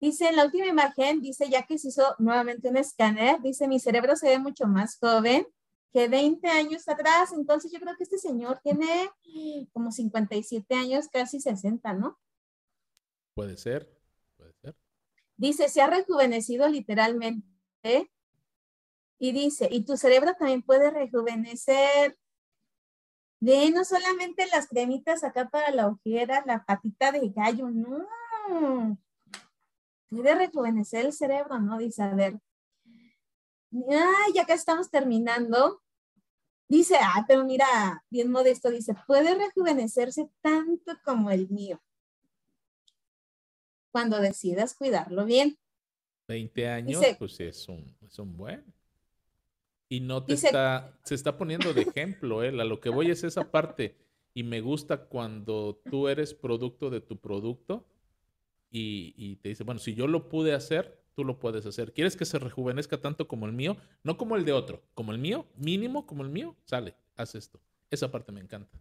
Dice, 0.01 0.29
en 0.29 0.37
la 0.37 0.45
última 0.45 0.67
imagen, 0.67 1.21
dice, 1.21 1.49
ya 1.51 1.65
que 1.65 1.77
se 1.77 1.89
hizo 1.89 2.15
nuevamente 2.19 2.69
un 2.69 2.77
escáner, 2.77 3.41
dice, 3.41 3.67
mi 3.67 3.81
cerebro 3.81 4.15
se 4.15 4.29
ve 4.29 4.39
mucho 4.39 4.67
más 4.67 4.97
joven 4.99 5.47
que 5.93 6.09
20 6.09 6.47
años 6.49 6.89
atrás. 6.89 7.33
Entonces 7.33 7.73
yo 7.73 7.81
creo 7.81 7.97
que 7.97 8.05
este 8.05 8.19
señor 8.19 8.61
tiene 8.63 9.11
como 9.73 9.91
57 9.91 10.73
años, 10.75 11.09
casi 11.09 11.41
60, 11.41 11.95
¿no? 11.95 12.19
Puede 13.35 13.57
ser, 13.57 13.93
puede 14.37 14.53
ser. 14.63 14.77
Dice, 15.37 15.69
se 15.69 15.81
ha 15.81 15.89
rejuvenecido 15.89 16.69
literalmente. 16.69 17.45
Y 19.21 19.33
dice, 19.33 19.69
y 19.71 19.85
tu 19.85 19.97
cerebro 19.97 20.35
también 20.35 20.63
puede 20.63 20.91
rejuvenecer. 20.91 22.17
De 23.41 23.71
no 23.71 23.85
solamente 23.85 24.47
las 24.47 24.69
cremitas 24.69 25.25
acá 25.25 25.49
para 25.49 25.73
la 25.73 25.89
ojera, 25.89 26.45
la 26.47 26.65
patita 26.65 27.11
de 27.11 27.31
gallo, 27.31 27.69
no 27.71 28.07
puede 30.09 30.35
rejuvenecer 30.35 31.07
el 31.07 31.13
cerebro, 31.13 31.59
¿no? 31.61 31.79
Dice, 31.79 32.03
a 32.03 32.15
ver, 32.15 32.39
ay, 33.73 34.33
ya 34.35 34.45
que 34.45 34.53
estamos 34.53 34.91
terminando, 34.91 35.83
dice, 36.69 36.97
ah, 37.01 37.25
pero 37.27 37.45
mira, 37.45 38.05
bien 38.11 38.31
modesto, 38.31 38.71
dice, 38.71 38.95
puede 39.07 39.35
rejuvenecerse 39.35 40.29
tanto 40.41 40.93
como 41.05 41.31
el 41.31 41.49
mío. 41.51 41.81
Cuando 43.91 44.21
decidas 44.21 44.75
cuidarlo 44.75 45.25
bien. 45.25 45.59
20 46.29 46.69
años, 46.69 47.03
pues 47.19 47.41
es 47.41 47.69
un, 47.69 47.97
es 48.03 48.19
un 48.19 48.37
buen. 48.37 48.65
Y 49.89 50.01
no 50.01 50.23
te 50.23 50.35
está, 50.35 50.95
se 51.03 51.15
está 51.15 51.39
poniendo 51.39 51.73
de 51.73 51.83
ejemplo, 51.83 52.43
él. 52.43 52.61
A 52.61 52.65
lo 52.65 52.79
que 52.81 52.91
voy 52.91 53.11
es 53.11 53.25
esa 53.25 53.51
parte. 53.51 53.97
Y 54.35 54.43
me 54.43 54.61
gusta 54.61 55.07
cuando 55.07 55.81
tú 55.91 56.09
eres 56.09 56.35
producto 56.35 56.91
de 56.91 57.01
tu 57.01 57.17
producto 57.17 57.87
y, 58.71 59.37
te 59.37 59.51
dice, 59.51 59.65
bueno, 59.65 59.81
si 59.81 59.95
yo 59.95 60.07
lo 60.07 60.29
pude 60.29 60.55
hacer, 60.55 61.03
tú 61.15 61.25
lo 61.25 61.39
puedes 61.39 61.67
hacer. 61.67 61.93
¿Quieres 61.93 62.17
que 62.17 62.25
se 62.25 62.39
rejuvenezca 62.39 63.01
tanto 63.01 63.27
como 63.27 63.47
el 63.47 63.53
mío? 63.53 63.77
No 64.03 64.17
como 64.17 64.37
el 64.37 64.45
de 64.45 64.53
otro, 64.53 64.83
como 64.95 65.13
el 65.13 65.19
mío, 65.19 65.47
mínimo 65.57 66.07
como 66.07 66.23
el 66.23 66.29
mío, 66.29 66.57
sale, 66.65 66.95
haz 67.17 67.35
esto. 67.35 67.61
Esa 67.91 68.11
parte 68.11 68.33
me 68.33 68.41
encanta. 68.41 68.79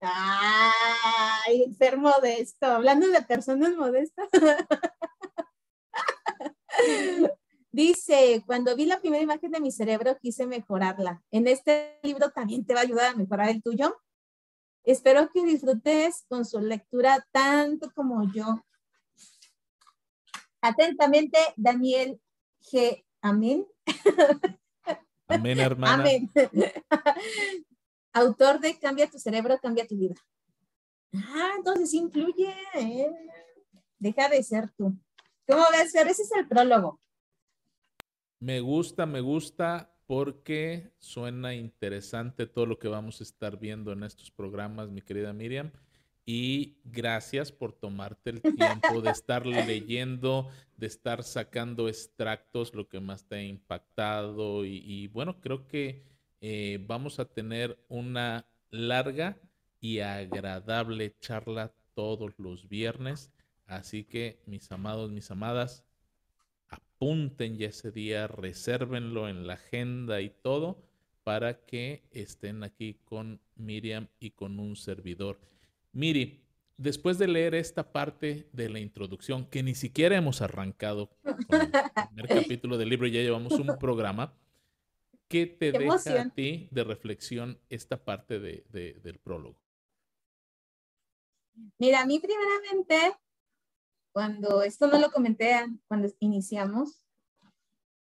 Ay, 0.00 1.72
ser 1.78 1.96
modesto. 1.96 2.66
Hablando 2.66 3.08
de 3.08 3.22
personas 3.22 3.76
modestas. 3.76 4.28
Dice, 7.70 8.42
cuando 8.44 8.76
vi 8.76 8.84
la 8.84 9.00
primera 9.00 9.22
imagen 9.22 9.50
de 9.50 9.60
mi 9.60 9.70
cerebro, 9.70 10.18
quise 10.20 10.46
mejorarla. 10.46 11.22
En 11.30 11.48
este 11.48 11.98
libro 12.02 12.30
también 12.30 12.66
te 12.66 12.74
va 12.74 12.80
a 12.80 12.82
ayudar 12.82 13.12
a 13.12 13.16
mejorar 13.16 13.48
el 13.48 13.62
tuyo. 13.62 13.96
Espero 14.84 15.30
que 15.30 15.44
disfrutes 15.44 16.24
con 16.28 16.44
su 16.44 16.58
lectura 16.60 17.24
tanto 17.30 17.90
como 17.94 18.30
yo. 18.32 18.64
Atentamente, 20.60 21.38
Daniel 21.56 22.20
G. 22.60 23.04
Amén. 23.20 23.66
Amén, 25.28 25.60
hermana. 25.60 25.94
Amén. 25.94 26.30
Autor 28.12 28.60
de 28.60 28.78
Cambia 28.78 29.08
tu 29.08 29.18
cerebro, 29.18 29.58
cambia 29.60 29.86
tu 29.86 29.96
vida. 29.96 30.14
Ah, 31.14 31.52
entonces 31.56 31.94
influye. 31.94 32.54
¿eh? 32.74 33.10
Deja 33.98 34.28
de 34.28 34.42
ser 34.42 34.70
tú. 34.76 34.98
¿Cómo 35.46 35.64
ves, 35.70 35.92
Fer? 35.92 36.08
Ese 36.08 36.22
es 36.22 36.32
el 36.32 36.48
prólogo. 36.48 37.00
Me 38.40 38.60
gusta, 38.60 39.06
me 39.06 39.20
gusta 39.20 39.91
porque 40.12 40.92
suena 40.98 41.54
interesante 41.54 42.46
todo 42.46 42.66
lo 42.66 42.78
que 42.78 42.86
vamos 42.86 43.20
a 43.20 43.24
estar 43.24 43.58
viendo 43.58 43.92
en 43.92 44.02
estos 44.02 44.30
programas, 44.30 44.90
mi 44.90 45.00
querida 45.00 45.32
Miriam. 45.32 45.72
Y 46.26 46.76
gracias 46.84 47.50
por 47.50 47.72
tomarte 47.72 48.28
el 48.28 48.42
tiempo 48.42 49.00
de 49.00 49.08
estar 49.08 49.46
leyendo, 49.46 50.50
de 50.76 50.86
estar 50.86 51.22
sacando 51.22 51.88
extractos, 51.88 52.74
lo 52.74 52.90
que 52.90 53.00
más 53.00 53.24
te 53.26 53.36
ha 53.36 53.42
impactado. 53.42 54.66
Y, 54.66 55.06
bueno, 55.06 55.40
creo 55.40 55.66
que 55.66 56.04
eh, 56.42 56.78
vamos 56.86 57.18
a 57.18 57.24
tener 57.24 57.82
una 57.88 58.44
larga 58.68 59.38
y 59.80 60.00
agradable 60.00 61.16
charla 61.20 61.72
todos 61.94 62.38
los 62.38 62.68
viernes. 62.68 63.30
Así 63.64 64.04
que, 64.04 64.42
mis 64.44 64.70
amados, 64.72 65.10
mis 65.10 65.30
amadas, 65.30 65.86
apunten 67.02 67.58
ya 67.58 67.66
ese 67.66 67.90
día, 67.90 68.28
resérvenlo 68.28 69.28
en 69.28 69.44
la 69.48 69.54
agenda 69.54 70.20
y 70.20 70.30
todo 70.30 70.84
para 71.24 71.66
que 71.66 72.04
estén 72.12 72.62
aquí 72.62 73.00
con 73.04 73.40
Miriam 73.56 74.06
y 74.20 74.30
con 74.30 74.60
un 74.60 74.76
servidor. 74.76 75.40
Miri, 75.90 76.44
después 76.76 77.18
de 77.18 77.26
leer 77.26 77.56
esta 77.56 77.92
parte 77.92 78.48
de 78.52 78.68
la 78.68 78.78
introducción, 78.78 79.46
que 79.46 79.64
ni 79.64 79.74
siquiera 79.74 80.16
hemos 80.16 80.42
arrancado 80.42 81.10
con 81.48 81.60
el 81.60 81.70
primer 82.06 82.28
capítulo 82.46 82.78
del 82.78 82.90
libro, 82.90 83.08
ya 83.08 83.20
llevamos 83.20 83.54
un 83.54 83.76
programa, 83.80 84.38
¿qué 85.26 85.46
te 85.46 85.72
deja 85.72 86.22
a 86.22 86.30
ti 86.30 86.68
de 86.70 86.84
reflexión 86.84 87.58
esta 87.68 88.04
parte 88.04 88.38
del 88.38 89.18
prólogo? 89.18 89.58
Mira, 91.78 92.02
a 92.02 92.06
mí 92.06 92.20
primeramente 92.20 93.16
cuando, 94.12 94.62
esto 94.62 94.86
no 94.86 94.98
lo 94.98 95.10
comenté 95.10 95.66
cuando 95.88 96.08
iniciamos, 96.20 97.02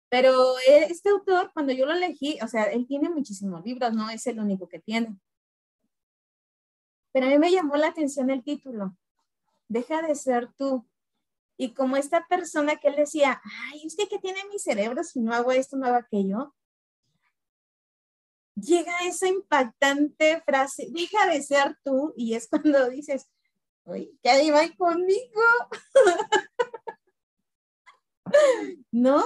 pero 0.10 0.56
este 0.68 1.10
autor, 1.10 1.52
cuando 1.54 1.72
yo 1.72 1.86
lo 1.86 1.94
elegí, 1.94 2.40
o 2.42 2.48
sea, 2.48 2.64
él 2.64 2.88
tiene 2.88 3.10
muchísimos 3.10 3.64
libros, 3.64 3.94
no 3.94 4.10
es 4.10 4.26
el 4.26 4.40
único 4.40 4.68
que 4.68 4.80
tiene. 4.80 5.16
Pero 7.12 7.28
a 7.28 7.30
mí 7.30 7.38
me 7.38 7.52
llamó 7.52 7.76
la 7.76 7.88
atención 7.88 8.30
el 8.30 8.44
título, 8.44 8.98
Deja 9.68 10.02
de 10.02 10.16
ser 10.16 10.52
tú. 10.58 10.88
Y 11.56 11.74
como 11.74 11.96
esta 11.96 12.26
persona 12.28 12.78
que 12.78 12.88
él 12.88 12.96
decía, 12.96 13.40
ay, 13.44 13.84
es 13.86 13.96
que 13.96 14.08
¿qué 14.08 14.18
tiene 14.18 14.40
mi 14.52 14.58
cerebro 14.58 15.04
si 15.04 15.20
no 15.20 15.34
hago 15.34 15.52
esto, 15.52 15.78
no 15.78 15.86
hago 15.86 15.98
aquello? 15.98 16.56
Llega 18.56 18.98
esa 19.06 19.28
impactante 19.28 20.42
frase, 20.42 20.88
deja 20.90 21.28
de 21.28 21.42
ser 21.44 21.78
tú, 21.84 22.14
y 22.18 22.34
es 22.34 22.48
cuando 22.48 22.90
dices, 22.90 23.30
que 24.22 24.30
ahí 24.30 24.52
va 24.52 24.62
conmigo. 24.78 25.42
¿No? 28.92 29.24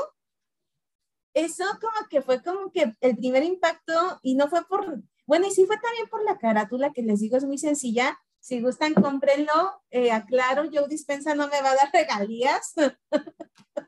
Eso 1.34 1.64
como 1.82 2.08
que 2.10 2.22
fue 2.22 2.44
como 2.44 2.72
que 2.72 2.94
el 3.02 3.18
primer 3.18 3.44
impacto 3.44 4.20
y 4.22 4.36
no 4.36 4.48
fue 4.48 4.66
por, 4.68 5.02
bueno, 5.26 5.48
y 5.48 5.52
sí 5.52 5.66
fue 5.66 5.78
también 5.78 6.08
por 6.08 6.24
la 6.24 6.38
carátula 6.38 6.94
que 6.94 7.02
les 7.02 7.20
digo 7.20 7.38
es 7.38 7.46
muy 7.46 7.58
sencilla. 7.58 8.20
Si 8.40 8.62
gustan, 8.62 8.94
cómprenlo. 8.94 9.82
Eh, 9.90 10.12
aclaro, 10.12 10.66
yo 10.66 10.88
Dispensa 10.88 11.34
no 11.34 11.48
me 11.48 11.62
va 11.62 11.72
a 11.72 11.76
dar 11.76 11.90
regalías. 11.94 12.74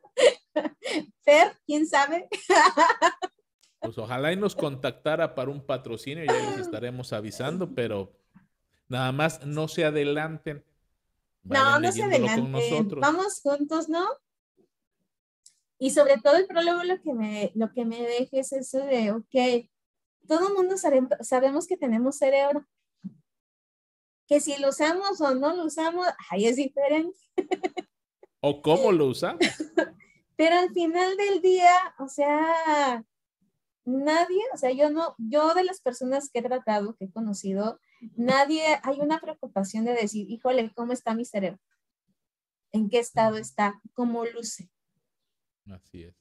Fer, 1.26 1.57
¿quién 1.65 1.86
sabe? 1.88 2.30
pues 3.80 3.97
ojalá 3.97 4.32
y 4.32 4.38
nos 4.38 4.55
contactara 4.55 5.36
para 5.36 5.51
un 5.51 5.65
patrocinio, 5.65 6.26
ya 6.26 6.34
les 6.34 6.57
estaremos 6.67 7.13
avisando, 7.13 7.76
pero 7.76 8.13
Nada 8.88 9.11
más 9.11 9.45
no 9.45 9.67
se 9.67 9.86
adelanten. 9.86 10.63
no, 11.43 11.79
no 11.79 11.91
se 11.91 12.03
adelanten. 12.03 12.89
Vamos 12.99 13.41
juntos, 13.41 13.89
¿no? 13.89 14.05
Y 15.77 15.91
sobre 15.91 16.17
todo 16.17 16.38
el 16.38 16.47
prólogo 16.47 16.83
lo 16.83 17.01
que 17.01 17.13
me, 17.13 17.51
lo 17.55 17.71
que 17.73 17.86
me 17.86 18.01
deje 18.01 18.39
es 18.39 18.53
eso 18.53 18.79
de, 18.79 19.11
ok, 19.11 19.69
todo 20.27 20.47
el 20.47 20.53
mundo 20.53 20.75
sabemos 20.77 21.67
que 21.67 21.77
tenemos 21.77 22.17
cerebro. 22.17 22.65
Que 24.27 24.39
si 24.39 24.57
lo 24.57 24.69
usamos 24.69 25.21
o 25.21 25.36
no 25.36 25.55
lo 25.55 25.65
usamos, 25.65 26.07
ahí 26.29 26.45
es 26.45 26.55
diferente. 26.55 27.17
¿O 28.39 28.61
cómo 28.61 28.91
lo 28.91 29.07
usamos? 29.07 29.39
Pero 30.38 30.57
al 30.57 30.71
final 30.71 31.15
del 31.17 31.41
día, 31.41 31.71
o 31.99 32.07
sea, 32.07 33.05
nadie, 33.86 34.41
o 34.53 34.57
sea, 34.57 34.71
yo 34.71 34.89
no, 34.89 35.15
yo 35.17 35.53
de 35.53 35.63
las 35.63 35.79
personas 35.79 36.29
que 36.29 36.39
he 36.39 36.43
tratado, 36.43 36.95
que 36.95 37.05
he 37.05 37.11
conocido, 37.11 37.79
nadie, 38.15 38.63
hay 38.83 38.99
una 38.99 39.19
preocupación 39.19 39.85
de 39.85 39.93
decir, 39.93 40.29
híjole, 40.29 40.71
¿cómo 40.73 40.93
está 40.93 41.13
mi 41.13 41.25
cerebro? 41.25 41.59
¿En 42.71 42.89
qué 42.89 42.99
estado 42.99 43.37
está? 43.37 43.81
¿Cómo 43.93 44.25
luce? 44.25 44.69
Así 45.69 46.03
es. 46.03 46.15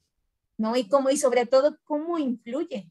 ¿No? 0.57 0.77
Y 0.77 0.89
cómo, 0.89 1.11
y 1.11 1.17
sobre 1.17 1.47
todo, 1.47 1.79
¿cómo 1.85 2.19
influye? 2.19 2.91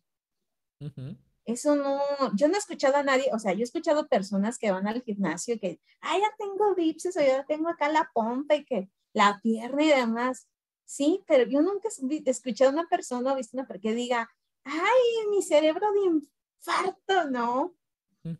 Eso 1.45 1.75
no, 1.75 1.99
yo 2.35 2.47
no 2.47 2.55
he 2.55 2.57
escuchado 2.57 2.97
a 2.97 3.03
nadie, 3.03 3.29
o 3.33 3.39
sea, 3.39 3.53
yo 3.53 3.59
he 3.59 3.63
escuchado 3.63 4.07
personas 4.07 4.57
que 4.57 4.71
van 4.71 4.87
al 4.87 5.01
gimnasio 5.01 5.55
y 5.55 5.59
que, 5.59 5.81
ay, 6.01 6.21
ya 6.21 6.33
tengo 6.37 6.75
bipses 6.75 7.17
o 7.17 7.21
ya 7.21 7.45
tengo 7.45 7.69
acá 7.69 7.89
la 7.89 8.09
pompa 8.13 8.55
y 8.55 8.65
que 8.65 8.89
la 9.13 9.39
pierna 9.41 9.83
y 9.83 9.89
demás. 9.89 10.47
Sí, 10.85 11.23
pero 11.27 11.49
yo 11.49 11.61
nunca 11.61 11.89
he 11.89 12.29
escuchado 12.29 12.69
a 12.69 12.73
una 12.73 12.87
persona 12.87 13.33
o 13.33 13.35
visto 13.35 13.57
una 13.57 13.67
que 13.67 13.93
diga, 13.93 14.29
ay, 14.63 15.27
mi 15.29 15.41
cerebro 15.41 15.91
de 15.91 15.99
infarto, 16.01 17.29
no. 17.29 17.75
Yo 18.23 18.33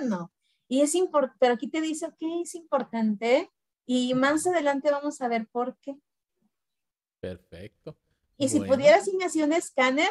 no. 0.00 0.32
Y 0.68 0.82
es 0.82 0.94
importante, 0.94 1.36
pero 1.40 1.54
aquí 1.54 1.68
te 1.68 1.80
dice 1.80 2.08
que 2.18 2.42
es 2.42 2.54
importante 2.54 3.50
y 3.86 4.14
más 4.14 4.46
adelante 4.46 4.90
vamos 4.90 5.20
a 5.20 5.28
ver 5.28 5.48
por 5.48 5.76
qué. 5.78 5.96
Perfecto. 7.20 7.96
Y 8.38 8.48
si 8.48 8.60
pudiera, 8.60 9.00
sí 9.02 9.16
me 9.16 9.24
hacía 9.24 9.44
un 9.44 9.52
escáner, 9.52 10.08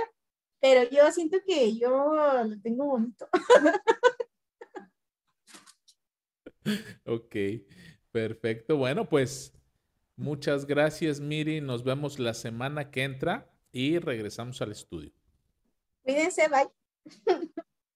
pero 0.59 0.89
yo 0.89 1.09
siento 1.11 1.38
que 1.45 1.77
yo 1.77 2.13
lo 2.43 2.61
tengo 2.61 2.86
bonito. 2.86 3.27
ok, 7.05 7.36
perfecto. 8.11 8.77
Bueno, 8.77 9.09
pues 9.09 9.53
muchas 10.15 10.65
gracias, 10.65 11.19
Miri. 11.19 11.61
Nos 11.61 11.84
vemos 11.84 12.19
la 12.19 12.34
semana 12.34 12.91
que 12.91 13.03
entra 13.03 13.49
y 13.71 13.97
regresamos 13.97 14.61
al 14.61 14.73
estudio. 14.73 15.11
Cuídense, 16.03 16.47
bye. 16.49 16.69